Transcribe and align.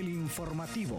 El 0.00 0.08
informativo. 0.08 0.98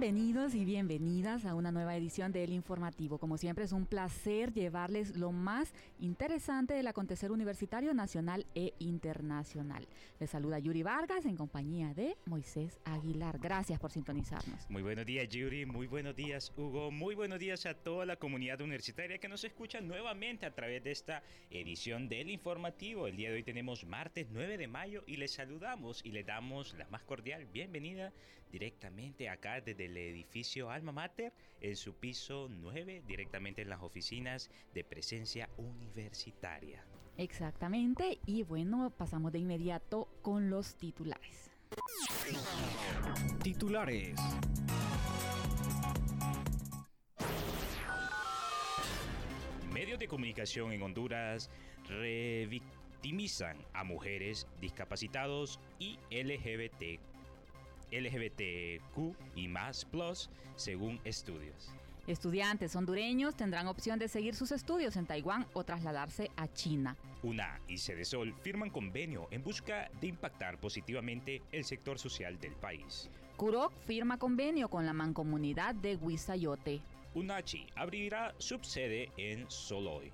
Bienvenidos 0.00 0.54
y 0.54 0.64
bienvenidas 0.64 1.44
a 1.44 1.54
una 1.54 1.70
nueva 1.72 1.94
edición 1.94 2.32
del 2.32 2.54
Informativo. 2.54 3.18
Como 3.18 3.36
siempre 3.36 3.64
es 3.64 3.72
un 3.72 3.84
placer 3.84 4.50
llevarles 4.50 5.14
lo 5.14 5.30
más 5.30 5.74
interesante 5.98 6.72
del 6.72 6.86
acontecer 6.86 7.30
universitario 7.30 7.92
nacional 7.92 8.46
e 8.54 8.72
internacional. 8.78 9.86
Les 10.18 10.30
saluda 10.30 10.58
Yuri 10.58 10.82
Vargas 10.82 11.26
en 11.26 11.36
compañía 11.36 11.92
de 11.92 12.16
Moisés 12.24 12.80
Aguilar. 12.86 13.38
Gracias 13.40 13.78
por 13.78 13.92
sintonizarnos. 13.92 14.70
Muy 14.70 14.80
buenos 14.80 15.04
días 15.04 15.28
Yuri, 15.28 15.66
muy 15.66 15.86
buenos 15.86 16.16
días 16.16 16.50
Hugo, 16.56 16.90
muy 16.90 17.14
buenos 17.14 17.38
días 17.38 17.66
a 17.66 17.74
toda 17.74 18.06
la 18.06 18.16
comunidad 18.16 18.62
universitaria 18.62 19.18
que 19.18 19.28
nos 19.28 19.44
escucha 19.44 19.82
nuevamente 19.82 20.46
a 20.46 20.54
través 20.54 20.82
de 20.82 20.92
esta 20.92 21.22
edición 21.50 22.08
del 22.08 22.30
Informativo. 22.30 23.06
El 23.06 23.16
día 23.16 23.28
de 23.28 23.34
hoy 23.34 23.42
tenemos 23.42 23.84
martes 23.84 24.28
9 24.30 24.56
de 24.56 24.66
mayo 24.66 25.04
y 25.06 25.18
les 25.18 25.32
saludamos 25.32 26.00
y 26.06 26.12
les 26.12 26.24
damos 26.24 26.72
la 26.78 26.88
más 26.88 27.02
cordial 27.02 27.44
bienvenida 27.52 28.14
directamente 28.50 29.28
acá 29.28 29.60
desde 29.60 29.88
del 29.94 30.08
edificio 30.08 30.70
Alma 30.70 30.92
Mater 30.92 31.32
en 31.60 31.76
su 31.76 31.94
piso 31.94 32.48
9, 32.48 33.02
directamente 33.06 33.62
en 33.62 33.68
las 33.68 33.82
oficinas 33.82 34.50
de 34.74 34.84
presencia 34.84 35.48
universitaria. 35.56 36.84
Exactamente, 37.16 38.18
y 38.24 38.42
bueno, 38.44 38.90
pasamos 38.96 39.32
de 39.32 39.40
inmediato 39.40 40.08
con 40.22 40.48
los 40.48 40.76
titulares. 40.76 41.50
Titulares. 43.42 44.18
Medios 49.72 49.98
de 49.98 50.08
comunicación 50.08 50.72
en 50.72 50.82
Honduras 50.82 51.50
revictimizan 51.88 53.58
a 53.72 53.84
mujeres 53.84 54.46
discapacitados 54.60 55.60
y 55.78 55.98
LGBT 56.10 57.00
LGBTQ 57.92 59.16
y 59.36 59.48
más 59.48 59.84
plus, 59.84 60.30
según 60.56 61.00
estudios. 61.04 61.72
Estudiantes 62.06 62.74
hondureños 62.74 63.36
tendrán 63.36 63.68
opción 63.68 63.98
de 63.98 64.08
seguir 64.08 64.34
sus 64.34 64.52
estudios 64.52 64.96
en 64.96 65.06
Taiwán 65.06 65.46
o 65.52 65.64
trasladarse 65.64 66.30
a 66.36 66.48
China. 66.48 66.96
UNA 67.22 67.60
y 67.68 67.76
Sol 67.78 68.34
firman 68.42 68.70
convenio 68.70 69.28
en 69.30 69.44
busca 69.44 69.90
de 70.00 70.08
impactar 70.08 70.58
positivamente 70.58 71.42
el 71.52 71.64
sector 71.64 71.98
social 71.98 72.40
del 72.40 72.54
país. 72.54 73.08
Kurok 73.36 73.72
firma 73.86 74.18
convenio 74.18 74.68
con 74.68 74.86
la 74.86 74.92
mancomunidad 74.92 75.74
de 75.74 75.96
Huizayote. 75.96 76.80
UNACHI 77.14 77.66
abrirá 77.76 78.34
subsede 78.38 79.10
en 79.16 79.50
Soloy. 79.50 80.12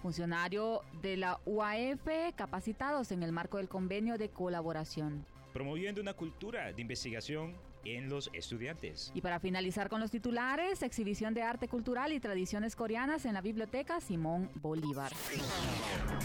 Funcionario 0.00 0.82
de 1.02 1.16
la 1.16 1.40
UAF 1.46 2.06
capacitados 2.36 3.10
en 3.12 3.22
el 3.22 3.32
marco 3.32 3.56
del 3.58 3.68
convenio 3.68 4.18
de 4.18 4.28
colaboración 4.28 5.26
promoviendo 5.54 6.00
una 6.02 6.12
cultura 6.14 6.72
de 6.72 6.82
investigación 6.82 7.54
en 7.84 8.08
los 8.08 8.28
estudiantes. 8.34 9.12
Y 9.14 9.20
para 9.20 9.38
finalizar 9.38 9.88
con 9.88 10.00
los 10.00 10.10
titulares, 10.10 10.82
exhibición 10.82 11.32
de 11.32 11.42
arte 11.42 11.68
cultural 11.68 12.12
y 12.12 12.18
tradiciones 12.18 12.74
coreanas 12.74 13.24
en 13.24 13.34
la 13.34 13.40
biblioteca 13.40 14.00
Simón 14.00 14.50
Bolívar. 14.56 15.12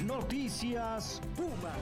Noticias 0.03 1.21
Puma. 1.35 1.75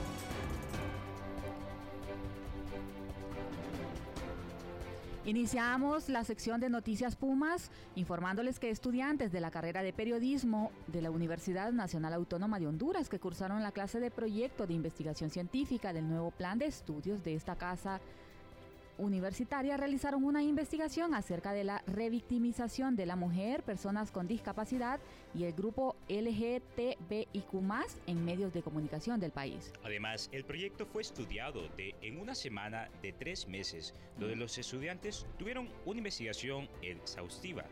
Iniciamos 5.28 6.08
la 6.08 6.24
sección 6.24 6.58
de 6.58 6.70
Noticias 6.70 7.14
Pumas 7.14 7.70
informándoles 7.96 8.58
que 8.58 8.70
estudiantes 8.70 9.30
de 9.30 9.40
la 9.40 9.50
carrera 9.50 9.82
de 9.82 9.92
periodismo 9.92 10.72
de 10.86 11.02
la 11.02 11.10
Universidad 11.10 11.70
Nacional 11.70 12.14
Autónoma 12.14 12.58
de 12.58 12.66
Honduras 12.66 13.10
que 13.10 13.20
cursaron 13.20 13.62
la 13.62 13.72
clase 13.72 14.00
de 14.00 14.10
proyecto 14.10 14.66
de 14.66 14.72
investigación 14.72 15.28
científica 15.28 15.92
del 15.92 16.08
nuevo 16.08 16.30
plan 16.30 16.58
de 16.58 16.64
estudios 16.64 17.22
de 17.24 17.34
esta 17.34 17.56
casa 17.56 18.00
universitaria 18.98 19.76
realizaron 19.76 20.24
una 20.24 20.42
investigación 20.42 21.14
acerca 21.14 21.52
de 21.52 21.64
la 21.64 21.82
revictimización 21.86 22.96
de 22.96 23.06
la 23.06 23.16
mujer, 23.16 23.62
personas 23.62 24.10
con 24.10 24.26
discapacidad 24.26 25.00
y 25.34 25.44
el 25.44 25.52
grupo 25.52 25.96
LGTBIQ 26.08 27.54
en 28.06 28.24
medios 28.24 28.52
de 28.52 28.62
comunicación 28.62 29.20
del 29.20 29.30
país. 29.30 29.72
Además, 29.84 30.28
el 30.32 30.44
proyecto 30.44 30.86
fue 30.86 31.02
estudiado 31.02 31.68
de, 31.76 31.94
en 32.02 32.20
una 32.20 32.34
semana 32.34 32.88
de 33.02 33.12
tres 33.12 33.48
meses, 33.48 33.94
donde 34.18 34.36
los 34.36 34.58
estudiantes 34.58 35.26
tuvieron 35.38 35.68
una 35.86 35.98
investigación 35.98 36.68
exhaustiva 36.82 37.64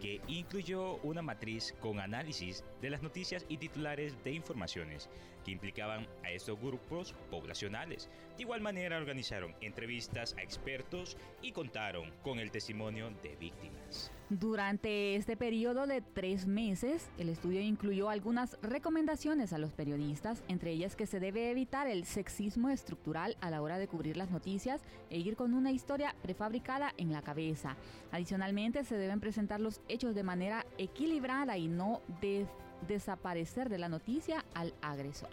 que 0.00 0.20
incluyó 0.28 0.96
una 0.96 1.22
matriz 1.22 1.74
con 1.80 2.00
análisis 2.00 2.64
de 2.82 2.90
las 2.90 3.02
noticias 3.02 3.46
y 3.48 3.56
titulares 3.56 4.22
de 4.24 4.32
informaciones 4.32 5.08
que 5.46 5.52
implicaban 5.52 6.08
a 6.24 6.32
estos 6.32 6.60
grupos 6.60 7.14
poblacionales. 7.30 8.10
De 8.36 8.42
igual 8.42 8.60
manera 8.60 8.98
organizaron 8.98 9.54
entrevistas 9.60 10.34
a 10.36 10.42
expertos 10.42 11.16
y 11.40 11.52
contaron 11.52 12.12
con 12.22 12.40
el 12.40 12.50
testimonio 12.50 13.10
de 13.22 13.36
víctimas. 13.36 14.10
Durante 14.28 15.14
este 15.14 15.36
periodo 15.36 15.86
de 15.86 16.00
tres 16.00 16.48
meses, 16.48 17.08
el 17.16 17.28
estudio 17.28 17.60
incluyó 17.60 18.10
algunas 18.10 18.58
recomendaciones 18.60 19.52
a 19.52 19.58
los 19.58 19.72
periodistas, 19.72 20.42
entre 20.48 20.72
ellas 20.72 20.96
que 20.96 21.06
se 21.06 21.20
debe 21.20 21.52
evitar 21.52 21.86
el 21.86 22.04
sexismo 22.04 22.68
estructural 22.68 23.36
a 23.40 23.50
la 23.50 23.62
hora 23.62 23.78
de 23.78 23.86
cubrir 23.86 24.16
las 24.16 24.32
noticias 24.32 24.82
e 25.10 25.18
ir 25.18 25.36
con 25.36 25.54
una 25.54 25.70
historia 25.70 26.16
prefabricada 26.22 26.92
en 26.96 27.12
la 27.12 27.22
cabeza. 27.22 27.76
Adicionalmente, 28.10 28.82
se 28.82 28.96
deben 28.96 29.20
presentar 29.20 29.60
los 29.60 29.80
hechos 29.86 30.16
de 30.16 30.24
manera 30.24 30.66
equilibrada 30.76 31.56
y 31.56 31.68
no 31.68 32.02
de 32.20 32.48
desaparecer 32.86 33.68
de 33.68 33.78
la 33.78 33.88
noticia 33.88 34.44
al 34.54 34.74
agresor. 34.82 35.30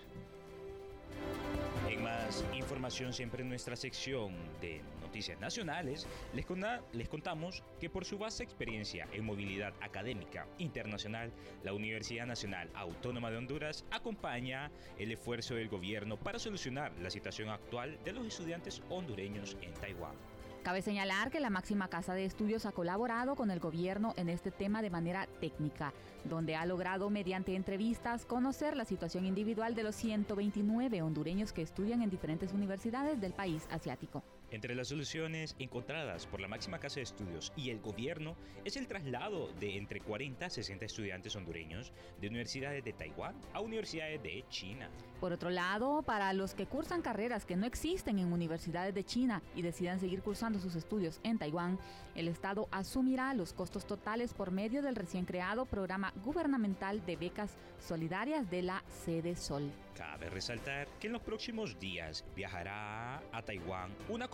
En 1.89 2.03
más 2.03 2.43
información 2.53 3.13
siempre 3.13 3.43
en 3.43 3.49
nuestra 3.49 3.75
sección 3.75 4.33
de 4.61 4.81
noticias 5.01 5.39
nacionales, 5.39 6.07
les, 6.33 6.45
les, 6.93 7.09
contamos 7.09 7.63
que 7.79 7.89
por 7.89 8.03
su 8.03 8.17
vasta 8.17 8.43
experiencia 8.43 9.07
en 9.11 9.25
movilidad 9.25 9.73
académica 9.81 10.47
internacional, 10.57 11.31
la 11.63 11.73
Universidad 11.73 12.25
Nacional 12.25 12.69
Autónoma 12.73 13.29
de 13.29 13.37
Honduras 13.37 13.85
acompaña 13.91 14.71
el 14.97 15.11
esfuerzo 15.11 15.53
del 15.55 15.69
gobierno 15.69 16.17
para 16.17 16.39
solucionar 16.39 16.91
la 16.99 17.11
situación 17.11 17.49
actual 17.49 17.99
de 18.03 18.13
los 18.13 18.25
estudiantes 18.25 18.81
hondureños 18.89 19.55
en 19.61 19.73
Taiwán. 19.75 20.32
Cabe 20.63 20.81
señalar 20.81 21.29
que 21.29 21.41
la 21.41 21.49
máxima 21.49 21.89
casa 21.89 22.13
de 22.13 22.23
estudios 22.23 22.65
ha 22.65 22.71
colaborado 22.71 23.35
con 23.35 23.51
el 23.51 23.59
gobierno 23.59 24.13
en 24.15 24.29
este 24.29 24.49
tema 24.49 24.81
de 24.81 24.89
manera 24.89 25.27
técnica, 25.41 25.91
donde 26.23 26.55
ha 26.55 26.65
logrado 26.65 27.09
mediante 27.09 27.53
entrevistas 27.53 28.25
conocer 28.25 28.77
la 28.77 28.85
situación 28.85 29.25
individual 29.25 29.75
de 29.75 29.83
los 29.83 29.93
129 29.95 31.01
hondureños 31.01 31.51
que 31.51 31.63
estudian 31.63 32.01
en 32.01 32.09
diferentes 32.09 32.53
universidades 32.53 33.19
del 33.19 33.33
país 33.33 33.67
asiático. 33.71 34.23
Entre 34.53 34.75
las 34.75 34.89
soluciones 34.89 35.55
encontradas 35.57 36.27
por 36.27 36.39
la 36.39 36.47
máxima 36.47 36.77
casa 36.77 36.97
de 36.97 37.01
estudios 37.01 37.51
y 37.55 37.71
el 37.71 37.79
gobierno 37.79 38.35
es 38.63 38.77
el 38.77 38.85
traslado 38.85 39.51
de 39.53 39.77
entre 39.77 39.99
40 39.99 40.45
a 40.45 40.49
60 40.51 40.85
estudiantes 40.85 41.35
hondureños 41.35 41.91
de 42.21 42.27
universidades 42.27 42.83
de 42.83 42.93
Taiwán 42.93 43.33
a 43.51 43.61
universidades 43.61 44.21
de 44.21 44.45
China. 44.49 44.91
Por 45.19 45.33
otro 45.33 45.49
lado, 45.49 46.03
para 46.03 46.33
los 46.33 46.53
que 46.53 46.67
cursan 46.67 47.01
carreras 47.01 47.45
que 47.45 47.55
no 47.55 47.65
existen 47.65 48.19
en 48.19 48.31
universidades 48.31 48.93
de 48.93 49.03
China 49.03 49.41
y 49.55 49.63
decidan 49.63 49.99
seguir 49.99 50.21
cursando 50.21 50.59
sus 50.59 50.75
estudios 50.75 51.19
en 51.23 51.39
Taiwán, 51.39 51.79
el 52.13 52.27
Estado 52.27 52.67
asumirá 52.69 53.33
los 53.33 53.53
costos 53.53 53.87
totales 53.87 54.35
por 54.35 54.51
medio 54.51 54.83
del 54.83 54.95
recién 54.95 55.25
creado 55.25 55.65
programa 55.65 56.13
gubernamental 56.23 57.03
de 57.07 57.15
becas 57.15 57.57
solidarias 57.79 58.51
de 58.51 58.61
la 58.61 58.83
sede 59.03 59.35
Sol. 59.35 59.71
Cabe 59.95 60.29
resaltar 60.29 60.87
que 60.99 61.07
en 61.07 61.13
los 61.13 61.21
próximos 61.21 61.79
días 61.79 62.25
viajará 62.35 63.17
a 63.31 63.41
Taiwán 63.43 63.91
una 64.09 64.27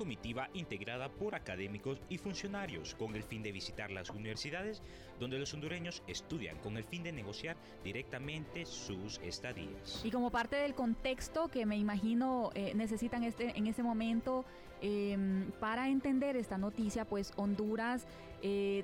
integrada 0.54 1.10
por 1.10 1.36
académicos 1.36 2.02
y 2.10 2.18
funcionarios 2.18 2.96
con 2.96 3.16
el 3.16 3.24
fin 3.24 3.44
de 3.44 3.52
visitar 3.52 3.92
las 3.92 4.10
universidades 4.10 4.82
donde 5.20 5.38
los 5.38 5.54
hondureños 5.54 6.04
estudian 6.08 6.58
con 6.58 6.78
el 6.78 6.84
fin 6.84 7.04
de 7.04 7.12
negociar 7.12 7.58
directamente 7.84 8.66
sus 8.66 9.20
estadías. 9.20 10.02
Y 10.04 10.12
como 10.12 10.32
parte 10.32 10.56
del 10.56 10.74
contexto 10.74 11.50
que 11.50 11.66
me 11.66 11.78
imagino 11.78 12.52
eh, 12.56 12.74
necesitan 12.76 13.24
este, 13.24 13.58
en 13.58 13.68
este 13.68 13.84
momento 13.84 14.46
em, 14.82 15.52
para 15.60 15.90
entender 15.90 16.36
esta 16.36 16.58
noticia, 16.58 17.06
pues 17.06 17.34
Honduras... 17.36 18.06
Eh, 18.42 18.84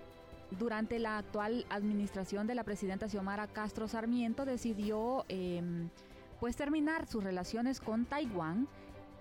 durante 0.60 1.00
la 1.00 1.18
actual 1.18 1.66
administración 1.69 2.45
de 2.45 2.54
la 2.54 2.63
presidenta 2.63 3.10
Xiomara 3.10 3.48
Castro 3.48 3.88
Sarmiento 3.88 4.45
decidió 4.45 5.25
em, 5.28 5.89
pues 6.39 6.56
terminar 6.56 7.07
sus 7.07 7.24
relaciones 7.24 7.80
con 7.80 8.06
Taiwán 8.06 8.68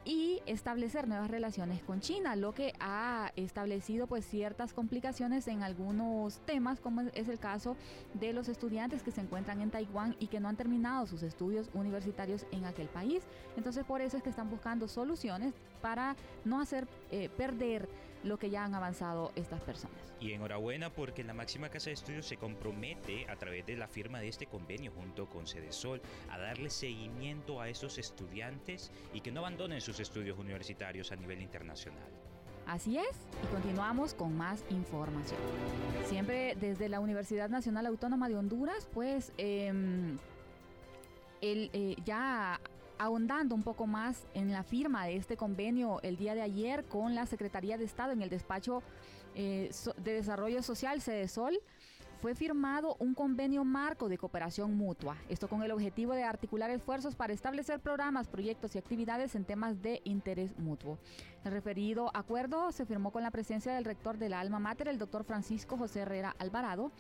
y 0.04 0.42
establecer 0.46 1.08
nuevas 1.08 1.30
relaciones 1.30 1.82
con 1.82 2.00
China, 2.00 2.36
lo 2.36 2.52
que 2.52 2.74
ha 2.80 3.32
establecido 3.36 4.06
pues 4.06 4.24
ciertas 4.26 4.72
complicaciones 4.72 5.48
en 5.48 5.62
algunos 5.62 6.38
temas, 6.40 6.80
como 6.80 7.02
es 7.02 7.28
el 7.28 7.38
caso 7.38 7.76
de 8.14 8.32
los 8.32 8.48
estudiantes 8.48 9.02
que 9.02 9.10
se 9.10 9.20
encuentran 9.20 9.60
en 9.60 9.70
Taiwán 9.70 10.16
y 10.18 10.26
que 10.26 10.40
no 10.40 10.48
han 10.48 10.56
terminado 10.56 11.06
sus 11.06 11.22
estudios 11.22 11.70
universitarios 11.74 12.46
en 12.52 12.64
aquel 12.64 12.88
país. 12.88 13.22
Entonces 13.56 13.84
por 13.84 14.00
eso 14.00 14.16
es 14.16 14.22
que 14.22 14.30
están 14.30 14.50
buscando 14.50 14.88
soluciones 14.88 15.54
para 15.80 16.16
no 16.44 16.60
hacer 16.60 16.86
eh, 17.10 17.30
perder 17.36 17.88
lo 18.24 18.38
que 18.38 18.50
ya 18.50 18.64
han 18.64 18.74
avanzado 18.74 19.32
estas 19.36 19.60
personas. 19.60 19.96
Y 20.20 20.32
enhorabuena 20.32 20.90
porque 20.90 21.22
la 21.22 21.34
máxima 21.34 21.68
casa 21.68 21.90
de 21.90 21.94
estudios 21.94 22.26
se 22.26 22.36
compromete 22.36 23.26
a 23.28 23.36
través 23.36 23.66
de 23.66 23.76
la 23.76 23.86
firma 23.86 24.20
de 24.20 24.28
este 24.28 24.46
convenio 24.46 24.92
junto 24.92 25.26
con 25.26 25.46
Sol 25.46 26.00
a 26.30 26.38
darle 26.38 26.70
seguimiento 26.70 27.60
a 27.60 27.68
estos 27.68 27.98
estudiantes 27.98 28.90
y 29.12 29.20
que 29.20 29.30
no 29.30 29.40
abandonen 29.40 29.80
sus 29.80 30.00
estudios 30.00 30.38
universitarios 30.38 31.12
a 31.12 31.16
nivel 31.16 31.42
internacional. 31.42 32.08
Así 32.66 32.96
es, 32.96 33.16
y 33.42 33.46
continuamos 33.52 34.14
con 34.14 34.36
más 34.36 34.64
información. 34.70 35.38
Siempre 36.06 36.56
desde 36.58 36.88
la 36.88 37.00
Universidad 37.00 37.50
Nacional 37.50 37.86
Autónoma 37.86 38.28
de 38.28 38.36
Honduras, 38.36 38.88
pues 38.92 39.32
em, 39.36 40.16
el, 41.42 41.68
eh, 41.74 41.96
ya 42.06 42.58
ahondando 42.99 43.55
un 43.55 43.62
poco 43.62 43.87
más 43.87 44.26
en 44.35 44.52
la 44.52 44.62
firma 44.62 45.06
de 45.06 45.17
este 45.17 45.37
convenio 45.37 46.00
el 46.02 46.17
día 46.17 46.35
de 46.35 46.43
ayer 46.43 46.85
con 46.85 47.14
la 47.14 47.26
Secretaría 47.26 47.79
de 47.79 47.85
Estado 47.85 48.12
en 48.12 48.23
el 48.23 48.31
despacho 48.31 48.82
eh, 49.35 49.70
de 49.96 50.12
Desarrollo 50.12 50.62
Social, 50.62 51.00
Sol 51.29 51.58
fue 52.25 52.35
firmado 52.35 52.96
un 53.00 53.12
convenio 53.12 53.64
marco 53.64 54.08
de 54.08 54.17
cooperación 54.17 54.75
mutua, 54.79 55.19
esto 55.29 55.46
con 55.46 55.62
el 55.62 55.70
objetivo 55.70 56.14
de 56.14 56.23
articular 56.23 56.70
esfuerzos 56.70 57.14
para 57.14 57.35
establecer 57.35 57.81
programas, 57.81 58.29
proyectos 58.29 58.75
y 58.75 58.79
actividades 58.79 59.35
en 59.35 59.44
temas 59.44 59.82
de 59.82 60.00
interés 60.05 60.58
mutuo. 60.58 60.99
El 61.44 61.52
referido 61.52 62.11
acuerdo 62.14 62.73
se 62.73 62.87
firmó 62.87 63.11
con 63.11 63.23
la 63.23 63.31
presencia 63.31 63.75
del 63.75 63.85
rector 63.85 64.17
de 64.17 64.31
la 64.31 64.41
Alma 64.41 64.58
Mater, 64.58 64.88
el 64.88 64.99
doctor 64.99 65.25
Francisco 65.25 65.76
José 65.76 66.00
Herrera 66.00 66.35
Alvarado, 66.38 66.93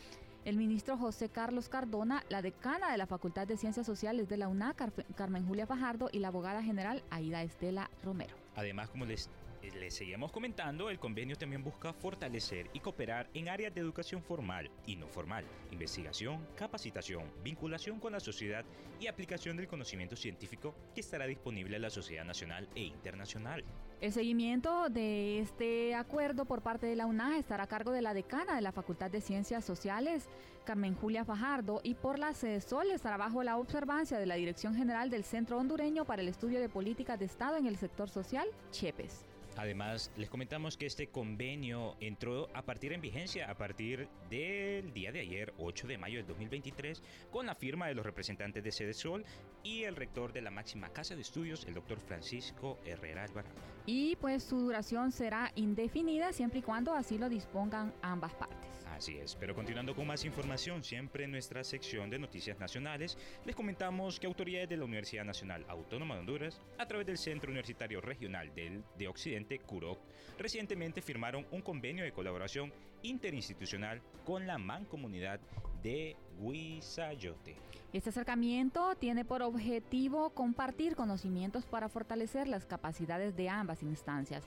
el 0.44 0.56
ministro 0.56 0.96
José 0.96 1.28
Carlos 1.28 1.68
Cardona, 1.68 2.22
la 2.28 2.42
decana 2.42 2.90
de 2.92 2.98
la 2.98 3.06
Facultad 3.06 3.46
de 3.46 3.56
Ciencias 3.56 3.86
Sociales 3.86 4.28
de 4.28 4.36
la 4.36 4.48
UNA, 4.48 4.74
Carmen 5.14 5.46
Julia 5.46 5.66
Fajardo, 5.66 6.08
y 6.12 6.18
la 6.18 6.28
abogada 6.28 6.62
general 6.62 7.02
Aida 7.10 7.42
Estela 7.42 7.90
Romero. 8.02 8.34
Además, 8.56 8.90
como 8.90 9.04
les 9.04 9.28
les 9.72 9.94
seguimos 9.94 10.32
comentando, 10.32 10.90
el 10.90 10.98
convenio 10.98 11.36
también 11.36 11.62
busca 11.62 11.92
fortalecer 11.92 12.68
y 12.72 12.80
cooperar 12.80 13.28
en 13.34 13.48
áreas 13.48 13.74
de 13.74 13.80
educación 13.80 14.22
formal 14.22 14.70
y 14.86 14.96
no 14.96 15.08
formal, 15.08 15.44
investigación, 15.70 16.46
capacitación, 16.56 17.24
vinculación 17.42 18.00
con 18.00 18.12
la 18.12 18.20
sociedad 18.20 18.64
y 19.00 19.06
aplicación 19.06 19.56
del 19.56 19.68
conocimiento 19.68 20.16
científico 20.16 20.74
que 20.94 21.00
estará 21.00 21.26
disponible 21.26 21.76
a 21.76 21.80
la 21.80 21.90
sociedad 21.90 22.24
nacional 22.24 22.68
e 22.74 22.82
internacional. 22.82 23.64
El 24.00 24.12
seguimiento 24.12 24.88
de 24.90 25.38
este 25.40 25.94
acuerdo 25.94 26.44
por 26.44 26.62
parte 26.62 26.86
de 26.86 26.96
la 26.96 27.06
UNA 27.06 27.38
estará 27.38 27.64
a 27.64 27.68
cargo 27.68 27.92
de 27.92 28.02
la 28.02 28.12
decana 28.12 28.54
de 28.54 28.60
la 28.60 28.72
Facultad 28.72 29.10
de 29.10 29.20
Ciencias 29.20 29.64
Sociales, 29.64 30.28
Carmen 30.64 30.94
Julia 30.94 31.24
Fajardo, 31.24 31.80
y 31.82 31.94
por 31.94 32.18
la 32.18 32.34
CESOL 32.34 32.90
estará 32.90 33.16
bajo 33.16 33.42
la 33.42 33.56
observancia 33.56 34.18
de 34.18 34.26
la 34.26 34.34
Dirección 34.34 34.74
General 34.74 35.10
del 35.10 35.24
Centro 35.24 35.58
Hondureño 35.58 36.04
para 36.04 36.22
el 36.22 36.28
Estudio 36.28 36.60
de 36.60 36.68
Políticas 36.68 37.18
de 37.18 37.24
Estado 37.24 37.56
en 37.56 37.66
el 37.66 37.76
Sector 37.76 38.10
Social, 38.10 38.46
CHEPES. 38.70 39.33
Además, 39.56 40.10
les 40.16 40.28
comentamos 40.28 40.76
que 40.76 40.86
este 40.86 41.08
convenio 41.08 41.96
entró 42.00 42.48
a 42.54 42.62
partir 42.62 42.92
en 42.92 43.00
vigencia 43.00 43.50
a 43.50 43.56
partir 43.56 44.08
del 44.28 44.92
día 44.92 45.12
de 45.12 45.20
ayer, 45.20 45.54
8 45.58 45.86
de 45.86 45.98
mayo 45.98 46.18
del 46.18 46.26
2023, 46.26 47.02
con 47.30 47.46
la 47.46 47.54
firma 47.54 47.86
de 47.86 47.94
los 47.94 48.04
representantes 48.04 48.64
de 48.64 48.72
Sede 48.72 48.94
Sol 48.94 49.24
y 49.62 49.84
el 49.84 49.96
rector 49.96 50.32
de 50.32 50.42
la 50.42 50.50
máxima 50.50 50.88
casa 50.90 51.14
de 51.14 51.22
estudios, 51.22 51.64
el 51.66 51.74
doctor 51.74 52.00
Francisco 52.00 52.78
Herrera 52.84 53.24
Alvarado. 53.24 53.54
Y 53.86 54.16
pues 54.16 54.42
su 54.42 54.58
duración 54.58 55.12
será 55.12 55.52
indefinida 55.54 56.32
siempre 56.32 56.60
y 56.60 56.62
cuando 56.62 56.92
así 56.94 57.18
lo 57.18 57.28
dispongan 57.28 57.94
ambas 58.02 58.34
partes. 58.34 58.74
Así 58.94 59.18
es, 59.18 59.34
pero 59.34 59.56
continuando 59.56 59.96
con 59.96 60.06
más 60.06 60.24
información, 60.24 60.84
siempre 60.84 61.24
en 61.24 61.32
nuestra 61.32 61.64
sección 61.64 62.10
de 62.10 62.18
noticias 62.20 62.60
nacionales, 62.60 63.18
les 63.44 63.56
comentamos 63.56 64.20
que 64.20 64.28
autoridades 64.28 64.68
de 64.68 64.76
la 64.76 64.84
Universidad 64.84 65.24
Nacional 65.24 65.64
Autónoma 65.68 66.14
de 66.14 66.20
Honduras, 66.20 66.60
a 66.78 66.86
través 66.86 67.04
del 67.04 67.18
Centro 67.18 67.50
Universitario 67.50 68.00
Regional 68.00 68.54
del, 68.54 68.84
de 68.96 69.08
Occidente, 69.08 69.43
CUROC, 69.66 69.98
recientemente 70.38 71.02
firmaron 71.02 71.46
un 71.50 71.62
convenio 71.62 72.04
de 72.04 72.12
colaboración 72.12 72.72
interinstitucional 73.02 74.00
con 74.24 74.46
la 74.46 74.58
mancomunidad 74.58 75.40
de 75.82 76.16
Huizayote. 76.40 77.56
Este 77.92 78.10
acercamiento 78.10 78.94
tiene 78.96 79.24
por 79.24 79.42
objetivo 79.42 80.30
compartir 80.30 80.96
conocimientos 80.96 81.64
para 81.66 81.88
fortalecer 81.88 82.48
las 82.48 82.66
capacidades 82.66 83.36
de 83.36 83.48
ambas 83.48 83.82
instancias 83.82 84.42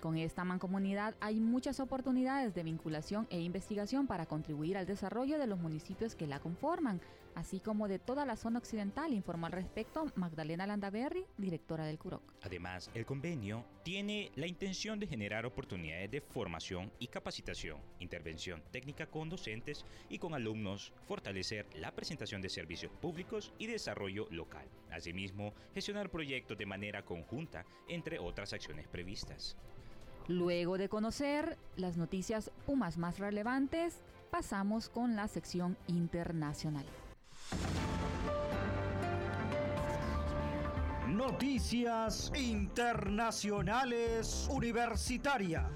con 0.00 0.16
esta 0.16 0.44
mancomunidad 0.44 1.14
hay 1.20 1.40
muchas 1.40 1.78
oportunidades 1.78 2.54
de 2.54 2.62
vinculación 2.62 3.26
e 3.30 3.40
investigación 3.40 4.06
para 4.06 4.26
contribuir 4.26 4.76
al 4.76 4.86
desarrollo 4.86 5.38
de 5.38 5.46
los 5.46 5.60
municipios 5.60 6.14
que 6.14 6.26
la 6.26 6.40
conforman, 6.40 7.00
así 7.34 7.60
como 7.60 7.88
de 7.88 7.98
toda 7.98 8.24
la 8.24 8.36
zona 8.36 8.58
occidental, 8.58 9.12
informó 9.12 9.46
al 9.46 9.52
respecto 9.52 10.06
Magdalena 10.14 10.66
Landaberry, 10.66 11.24
directora 11.38 11.84
del 11.84 11.98
CUROC. 11.98 12.22
Además, 12.42 12.90
el 12.94 13.06
convenio 13.06 13.64
tiene 13.82 14.30
la 14.36 14.46
intención 14.46 14.98
de 14.98 15.06
generar 15.06 15.46
oportunidades 15.46 16.10
de 16.10 16.20
formación 16.20 16.92
y 16.98 17.08
capacitación, 17.08 17.78
intervención 17.98 18.62
técnica 18.70 19.06
con 19.06 19.28
docentes 19.28 19.84
y 20.08 20.18
con 20.18 20.34
alumnos, 20.34 20.92
fortalecer 21.06 21.66
la 21.74 21.94
presentación 21.94 22.42
de 22.42 22.48
servicios 22.48 22.92
públicos 23.00 23.52
y 23.58 23.66
desarrollo 23.66 24.26
local. 24.30 24.66
Asimismo, 24.90 25.54
gestionar 25.74 26.10
proyectos 26.10 26.58
de 26.58 26.66
manera 26.66 27.04
conjunta, 27.04 27.64
entre 27.88 28.18
otras 28.18 28.52
acciones 28.52 28.88
previstas. 28.88 29.56
Luego 30.28 30.78
de 30.78 30.88
conocer 30.88 31.58
las 31.76 31.96
noticias 31.96 32.50
Pumas 32.66 32.98
más 32.98 33.18
relevantes, 33.18 34.00
pasamos 34.30 34.88
con 34.88 35.16
la 35.16 35.26
sección 35.26 35.76
internacional. 35.88 36.86
Noticias 41.06 42.32
Internacionales 42.34 44.48
Universitaria. 44.50 45.70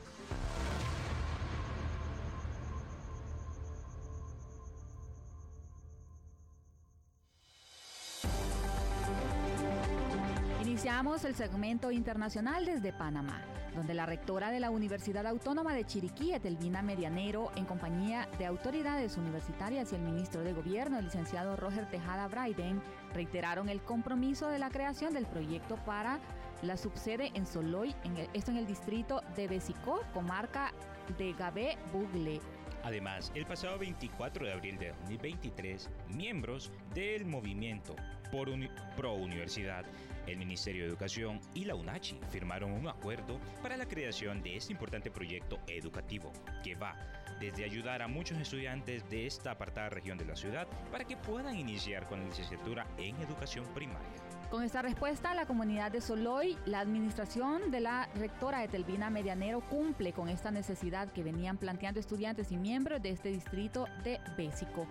El 11.04 11.34
segmento 11.34 11.92
internacional 11.92 12.64
desde 12.64 12.90
Panamá 12.90 13.40
donde 13.74 13.92
la 13.92 14.06
rectora 14.06 14.50
de 14.50 14.58
la 14.58 14.70
Universidad 14.70 15.26
Autónoma 15.26 15.74
de 15.74 15.84
Chiriquí, 15.84 16.32
Etelvina 16.32 16.80
Medianero, 16.80 17.52
en 17.56 17.66
compañía 17.66 18.26
de 18.38 18.46
autoridades 18.46 19.18
universitarias 19.18 19.92
y 19.92 19.96
el 19.96 20.02
ministro 20.02 20.42
de 20.42 20.54
Gobierno, 20.54 20.98
el 20.98 21.04
licenciado 21.04 21.56
Roger 21.56 21.90
Tejada 21.90 22.26
Braiden, 22.28 22.80
reiteraron 23.12 23.68
el 23.68 23.82
compromiso 23.82 24.48
de 24.48 24.58
la 24.58 24.70
creación 24.70 25.12
del 25.12 25.26
proyecto 25.26 25.76
para 25.84 26.20
la 26.62 26.76
subsede 26.76 27.32
en 27.34 27.46
Soloy, 27.46 27.94
en 28.04 28.28
esto 28.32 28.50
en 28.50 28.56
el 28.56 28.66
distrito 28.66 29.22
de 29.36 29.46
Besicó, 29.46 30.00
comarca 30.14 30.72
de 31.18 31.32
Gabé 31.34 31.76
Bugle. 31.92 32.40
Además, 32.82 33.30
el 33.34 33.46
pasado 33.46 33.78
24 33.78 34.46
de 34.46 34.52
abril 34.52 34.78
de 34.78 34.88
2023, 35.00 35.90
miembros 36.08 36.72
del 36.94 37.26
movimiento 37.26 37.94
por 38.30 38.48
Pro 38.96 39.14
Universidad 39.14 39.84
el 40.26 40.36
Ministerio 40.36 40.82
de 40.82 40.88
Educación 40.88 41.40
y 41.54 41.64
la 41.64 41.74
UNACHI 41.74 42.20
firmaron 42.30 42.72
un 42.72 42.88
acuerdo 42.88 43.38
para 43.62 43.76
la 43.76 43.86
creación 43.86 44.42
de 44.42 44.56
este 44.56 44.72
importante 44.72 45.10
proyecto 45.10 45.58
educativo 45.66 46.32
que 46.62 46.74
va 46.74 46.96
desde 47.40 47.64
ayudar 47.64 48.02
a 48.02 48.08
muchos 48.08 48.38
estudiantes 48.38 49.08
de 49.10 49.26
esta 49.26 49.52
apartada 49.52 49.90
región 49.90 50.16
de 50.18 50.24
la 50.24 50.36
ciudad 50.36 50.66
para 50.90 51.04
que 51.04 51.16
puedan 51.16 51.56
iniciar 51.56 52.06
con 52.06 52.20
la 52.20 52.26
licenciatura 52.26 52.86
en 52.96 53.16
educación 53.20 53.64
primaria. 53.74 54.08
Con 54.50 54.62
esta 54.62 54.82
respuesta, 54.82 55.34
la 55.34 55.46
comunidad 55.46 55.90
de 55.90 56.00
Soloy, 56.00 56.56
la 56.64 56.80
administración 56.80 57.70
de 57.70 57.80
la 57.80 58.08
rectora 58.14 58.62
Etelvina 58.62 59.10
Medianero 59.10 59.60
cumple 59.68 60.12
con 60.12 60.28
esta 60.28 60.50
necesidad 60.50 61.12
que 61.12 61.24
venían 61.24 61.56
planteando 61.58 61.98
estudiantes 61.98 62.52
y 62.52 62.56
miembros 62.56 63.02
de 63.02 63.10
este 63.10 63.30
distrito 63.30 63.86
de 64.04 64.20
Bésico. 64.36 64.86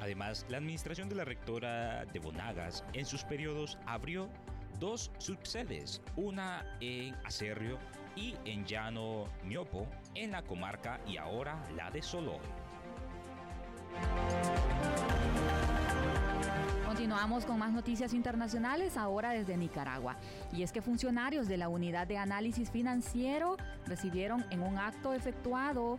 Además, 0.00 0.46
la 0.48 0.58
administración 0.58 1.08
de 1.08 1.16
la 1.16 1.24
rectora 1.24 2.04
de 2.04 2.20
Bonagas 2.20 2.84
en 2.92 3.04
sus 3.04 3.24
periodos 3.24 3.76
abrió 3.86 4.28
dos 4.78 5.10
subsedes, 5.18 6.00
una 6.16 6.64
en 6.80 7.14
Acerrio 7.24 7.78
y 8.16 8.34
en 8.44 8.64
Llano 8.64 9.26
Miopo, 9.44 9.86
en 10.14 10.32
la 10.32 10.42
comarca, 10.42 11.00
y 11.06 11.16
ahora 11.16 11.62
la 11.76 11.90
de 11.90 12.02
Soloy. 12.02 12.38
Continuamos 16.84 17.44
con 17.44 17.58
más 17.58 17.70
noticias 17.70 18.12
internacionales 18.12 18.96
ahora 18.96 19.30
desde 19.30 19.56
Nicaragua. 19.56 20.16
Y 20.52 20.62
es 20.62 20.72
que 20.72 20.82
funcionarios 20.82 21.46
de 21.46 21.56
la 21.56 21.68
Unidad 21.68 22.06
de 22.06 22.18
Análisis 22.18 22.70
Financiero 22.70 23.56
recibieron 23.86 24.44
en 24.50 24.62
un 24.62 24.78
acto 24.78 25.12
efectuado 25.12 25.98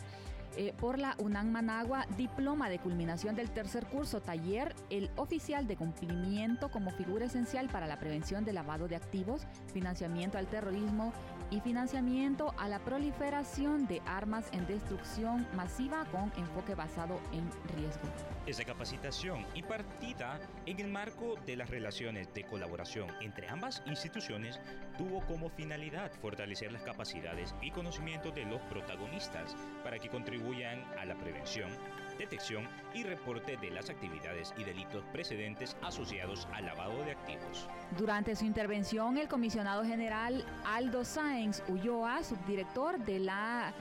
eh, 0.60 0.74
por 0.78 1.00
la 1.00 1.16
UNAM 1.20 1.52
Managua 1.52 2.06
diploma 2.18 2.68
de 2.68 2.80
culminación 2.80 3.34
del 3.34 3.50
tercer 3.50 3.86
curso 3.86 4.20
taller 4.20 4.76
El 4.90 5.10
oficial 5.16 5.68
de 5.68 5.78
cumplimiento 5.78 6.70
como 6.70 6.92
figura 6.92 7.28
esencial 7.28 7.70
para 7.70 7.88
la 7.88 7.98
prevención 7.98 8.44
del 8.44 8.56
lavado 8.56 8.90
de 8.90 8.98
activos, 8.98 9.48
financiamiento 9.72 10.38
al 10.38 10.48
terrorismo 10.48 11.14
y 11.52 11.60
financiamiento 11.62 12.54
a 12.58 12.68
la 12.68 12.80
proliferación 12.80 13.88
de 13.88 14.02
armas 14.06 14.46
en 14.52 14.66
destrucción 14.68 15.48
masiva 15.56 16.06
con 16.06 16.32
enfoque 16.38 16.76
basado 16.76 17.20
en 17.32 17.50
riesgo. 17.76 18.04
Esa 18.46 18.64
capacitación 18.64 19.46
impartida 19.54 20.40
en 20.66 20.80
el 20.80 20.88
marco 20.88 21.36
de 21.46 21.56
las 21.56 21.70
relaciones 21.70 22.34
de 22.34 22.44
colaboración 22.44 23.08
entre 23.22 23.48
ambas 23.48 23.84
instituciones 23.86 24.60
tuvo 24.98 25.22
como 25.28 25.50
finalidad 25.50 26.12
fortalecer 26.22 26.72
las 26.72 26.84
capacidades 26.84 27.54
y 27.62 27.72
conocimientos 27.72 28.34
de 28.34 28.46
los 28.46 28.62
protagonistas 28.64 29.56
para 29.84 30.00
que 30.00 30.10
contribuyan 30.10 30.84
a 31.00 31.06
la 31.06 31.16
prevención, 31.16 31.70
detección 32.20 32.68
y 32.94 33.04
reporte 33.04 33.58
de 33.58 33.72
las 33.72 33.90
actividades 33.90 34.54
y 34.58 34.64
delitos 34.64 35.04
precedentes 35.12 35.76
asociados 35.82 36.48
al 36.54 36.66
lavado 36.66 37.04
de 37.04 37.14
activos. 37.14 37.68
Durante 37.98 38.36
su 38.36 38.46
intervención, 38.46 39.18
el 39.18 39.28
comisionado 39.28 39.84
general 39.84 40.46
Aldo 40.64 41.04
Sáenz 41.04 41.64
Ulloa, 41.68 42.24
subdirector 42.24 43.00
de 43.00 43.20
la 43.20 43.74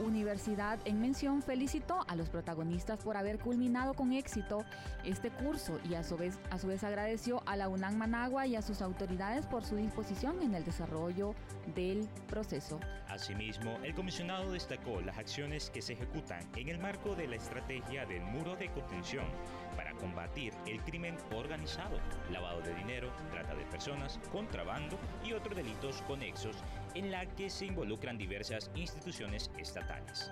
Universidad 0.00 0.78
en 0.84 1.00
mención 1.00 1.42
felicitó 1.42 2.04
a 2.08 2.16
los 2.16 2.28
protagonistas 2.28 2.98
por 3.00 3.16
haber 3.16 3.38
culminado 3.38 3.94
con 3.94 4.12
éxito 4.12 4.64
este 5.04 5.30
curso 5.30 5.78
y 5.88 5.94
a 5.94 6.02
su 6.02 6.16
vez, 6.16 6.38
a 6.50 6.58
su 6.58 6.66
vez 6.66 6.84
agradeció 6.84 7.42
a 7.46 7.56
la 7.56 7.68
UNAM 7.68 7.96
Managua 7.96 8.46
y 8.46 8.56
a 8.56 8.62
sus 8.62 8.82
autoridades 8.82 9.46
por 9.46 9.64
su 9.64 9.76
disposición 9.76 10.42
en 10.42 10.54
el 10.54 10.64
desarrollo 10.64 11.34
del 11.74 12.08
proceso. 12.28 12.80
Asimismo, 13.08 13.78
el 13.82 13.94
comisionado 13.94 14.52
destacó 14.52 15.00
las 15.00 15.18
acciones 15.18 15.70
que 15.70 15.82
se 15.82 15.94
ejecutan 15.94 16.40
en 16.56 16.68
el 16.68 16.78
marco 16.78 17.14
de 17.14 17.28
la 17.28 17.36
estrategia 17.36 18.04
del 18.06 18.22
muro 18.22 18.56
de 18.56 18.70
contención 18.70 19.24
para 19.76 19.93
combatir 20.04 20.52
el 20.66 20.82
crimen 20.82 21.16
organizado, 21.34 21.98
lavado 22.30 22.60
de 22.60 22.74
dinero, 22.74 23.10
trata 23.30 23.54
de 23.54 23.64
personas, 23.64 24.20
contrabando 24.30 24.98
y 25.24 25.32
otros 25.32 25.56
delitos 25.56 26.02
conexos 26.02 26.56
en 26.94 27.10
la 27.10 27.24
que 27.24 27.48
se 27.48 27.64
involucran 27.64 28.18
diversas 28.18 28.70
instituciones 28.74 29.50
estatales. 29.56 30.30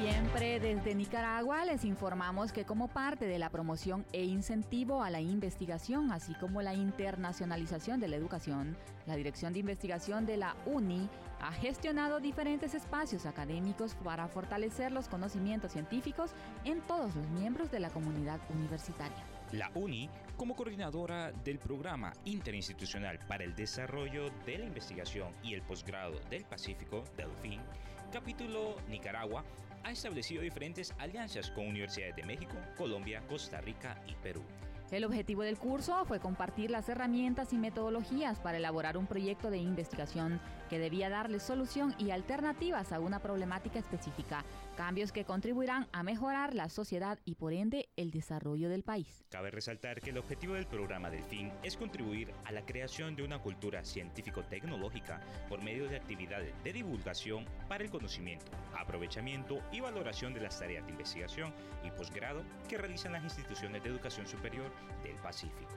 Siempre 0.00 0.60
desde 0.60 0.94
Nicaragua 0.94 1.64
les 1.64 1.84
informamos 1.84 2.52
que 2.52 2.64
como 2.64 2.88
parte 2.88 3.26
de 3.26 3.38
la 3.38 3.50
promoción 3.50 4.04
e 4.12 4.24
incentivo 4.24 5.02
a 5.02 5.10
la 5.10 5.20
investigación, 5.20 6.12
así 6.12 6.34
como 6.34 6.62
la 6.62 6.74
internacionalización 6.74 7.98
de 7.98 8.08
la 8.08 8.16
educación, 8.16 8.76
la 9.06 9.16
Dirección 9.16 9.52
de 9.52 9.60
Investigación 9.60 10.26
de 10.26 10.36
la 10.36 10.54
UNI 10.66 11.08
ha 11.40 11.52
gestionado 11.52 12.20
diferentes 12.20 12.74
espacios 12.74 13.26
académicos 13.26 13.94
para 14.04 14.28
fortalecer 14.28 14.92
los 14.92 15.08
conocimientos 15.08 15.72
científicos 15.72 16.30
en 16.64 16.80
todos 16.82 17.14
los 17.16 17.28
miembros 17.30 17.70
de 17.70 17.80
la 17.80 17.90
comunidad 17.90 18.40
universitaria. 18.54 19.24
La 19.52 19.70
UNI, 19.74 20.10
como 20.36 20.54
coordinadora 20.54 21.32
del 21.32 21.58
Programa 21.58 22.12
Interinstitucional 22.24 23.18
para 23.26 23.44
el 23.44 23.54
Desarrollo 23.54 24.30
de 24.44 24.58
la 24.58 24.66
Investigación 24.66 25.32
y 25.42 25.54
el 25.54 25.62
Posgrado 25.62 26.20
del 26.30 26.44
Pacífico, 26.44 27.02
DELFIN, 27.16 27.60
capítulo 28.10 28.76
Nicaragua, 28.88 29.44
ha 29.84 29.90
establecido 29.90 30.42
diferentes 30.42 30.94
alianzas 30.98 31.50
con 31.50 31.66
universidades 31.66 32.16
de 32.16 32.24
México, 32.24 32.54
Colombia, 32.76 33.22
Costa 33.28 33.60
Rica 33.60 34.00
y 34.06 34.14
Perú. 34.16 34.42
El 34.90 35.04
objetivo 35.04 35.42
del 35.42 35.58
curso 35.58 36.04
fue 36.06 36.18
compartir 36.18 36.70
las 36.70 36.88
herramientas 36.88 37.52
y 37.52 37.58
metodologías 37.58 38.40
para 38.40 38.56
elaborar 38.56 38.96
un 38.96 39.06
proyecto 39.06 39.50
de 39.50 39.58
investigación 39.58 40.40
que 40.70 40.78
debía 40.78 41.10
darle 41.10 41.40
solución 41.40 41.94
y 41.98 42.10
alternativas 42.10 42.92
a 42.92 43.00
una 43.00 43.20
problemática 43.20 43.78
específica, 43.78 44.44
cambios 44.78 45.10
que 45.10 45.24
contribuirán 45.24 45.88
a 45.90 46.04
mejorar 46.04 46.54
la 46.54 46.68
sociedad 46.68 47.18
y 47.24 47.34
por 47.34 47.52
ende 47.52 47.88
el 47.96 48.12
desarrollo 48.12 48.68
del 48.68 48.84
país. 48.84 49.24
Cabe 49.28 49.50
resaltar 49.50 50.00
que 50.00 50.10
el 50.10 50.18
objetivo 50.18 50.54
del 50.54 50.68
programa 50.68 51.10
Delfín 51.10 51.50
es 51.64 51.76
contribuir 51.76 52.32
a 52.44 52.52
la 52.52 52.64
creación 52.64 53.16
de 53.16 53.24
una 53.24 53.40
cultura 53.40 53.84
científico-tecnológica 53.84 55.20
por 55.48 55.60
medio 55.64 55.88
de 55.88 55.96
actividades 55.96 56.54
de 56.62 56.72
divulgación 56.72 57.44
para 57.68 57.82
el 57.82 57.90
conocimiento, 57.90 58.52
aprovechamiento 58.72 59.60
y 59.72 59.80
valoración 59.80 60.32
de 60.32 60.42
las 60.42 60.60
tareas 60.60 60.84
de 60.84 60.92
investigación 60.92 61.52
y 61.82 61.90
posgrado 61.90 62.44
que 62.68 62.78
realizan 62.78 63.10
las 63.10 63.24
instituciones 63.24 63.82
de 63.82 63.88
educación 63.88 64.28
superior 64.28 64.70
del 65.02 65.16
Pacífico. 65.16 65.74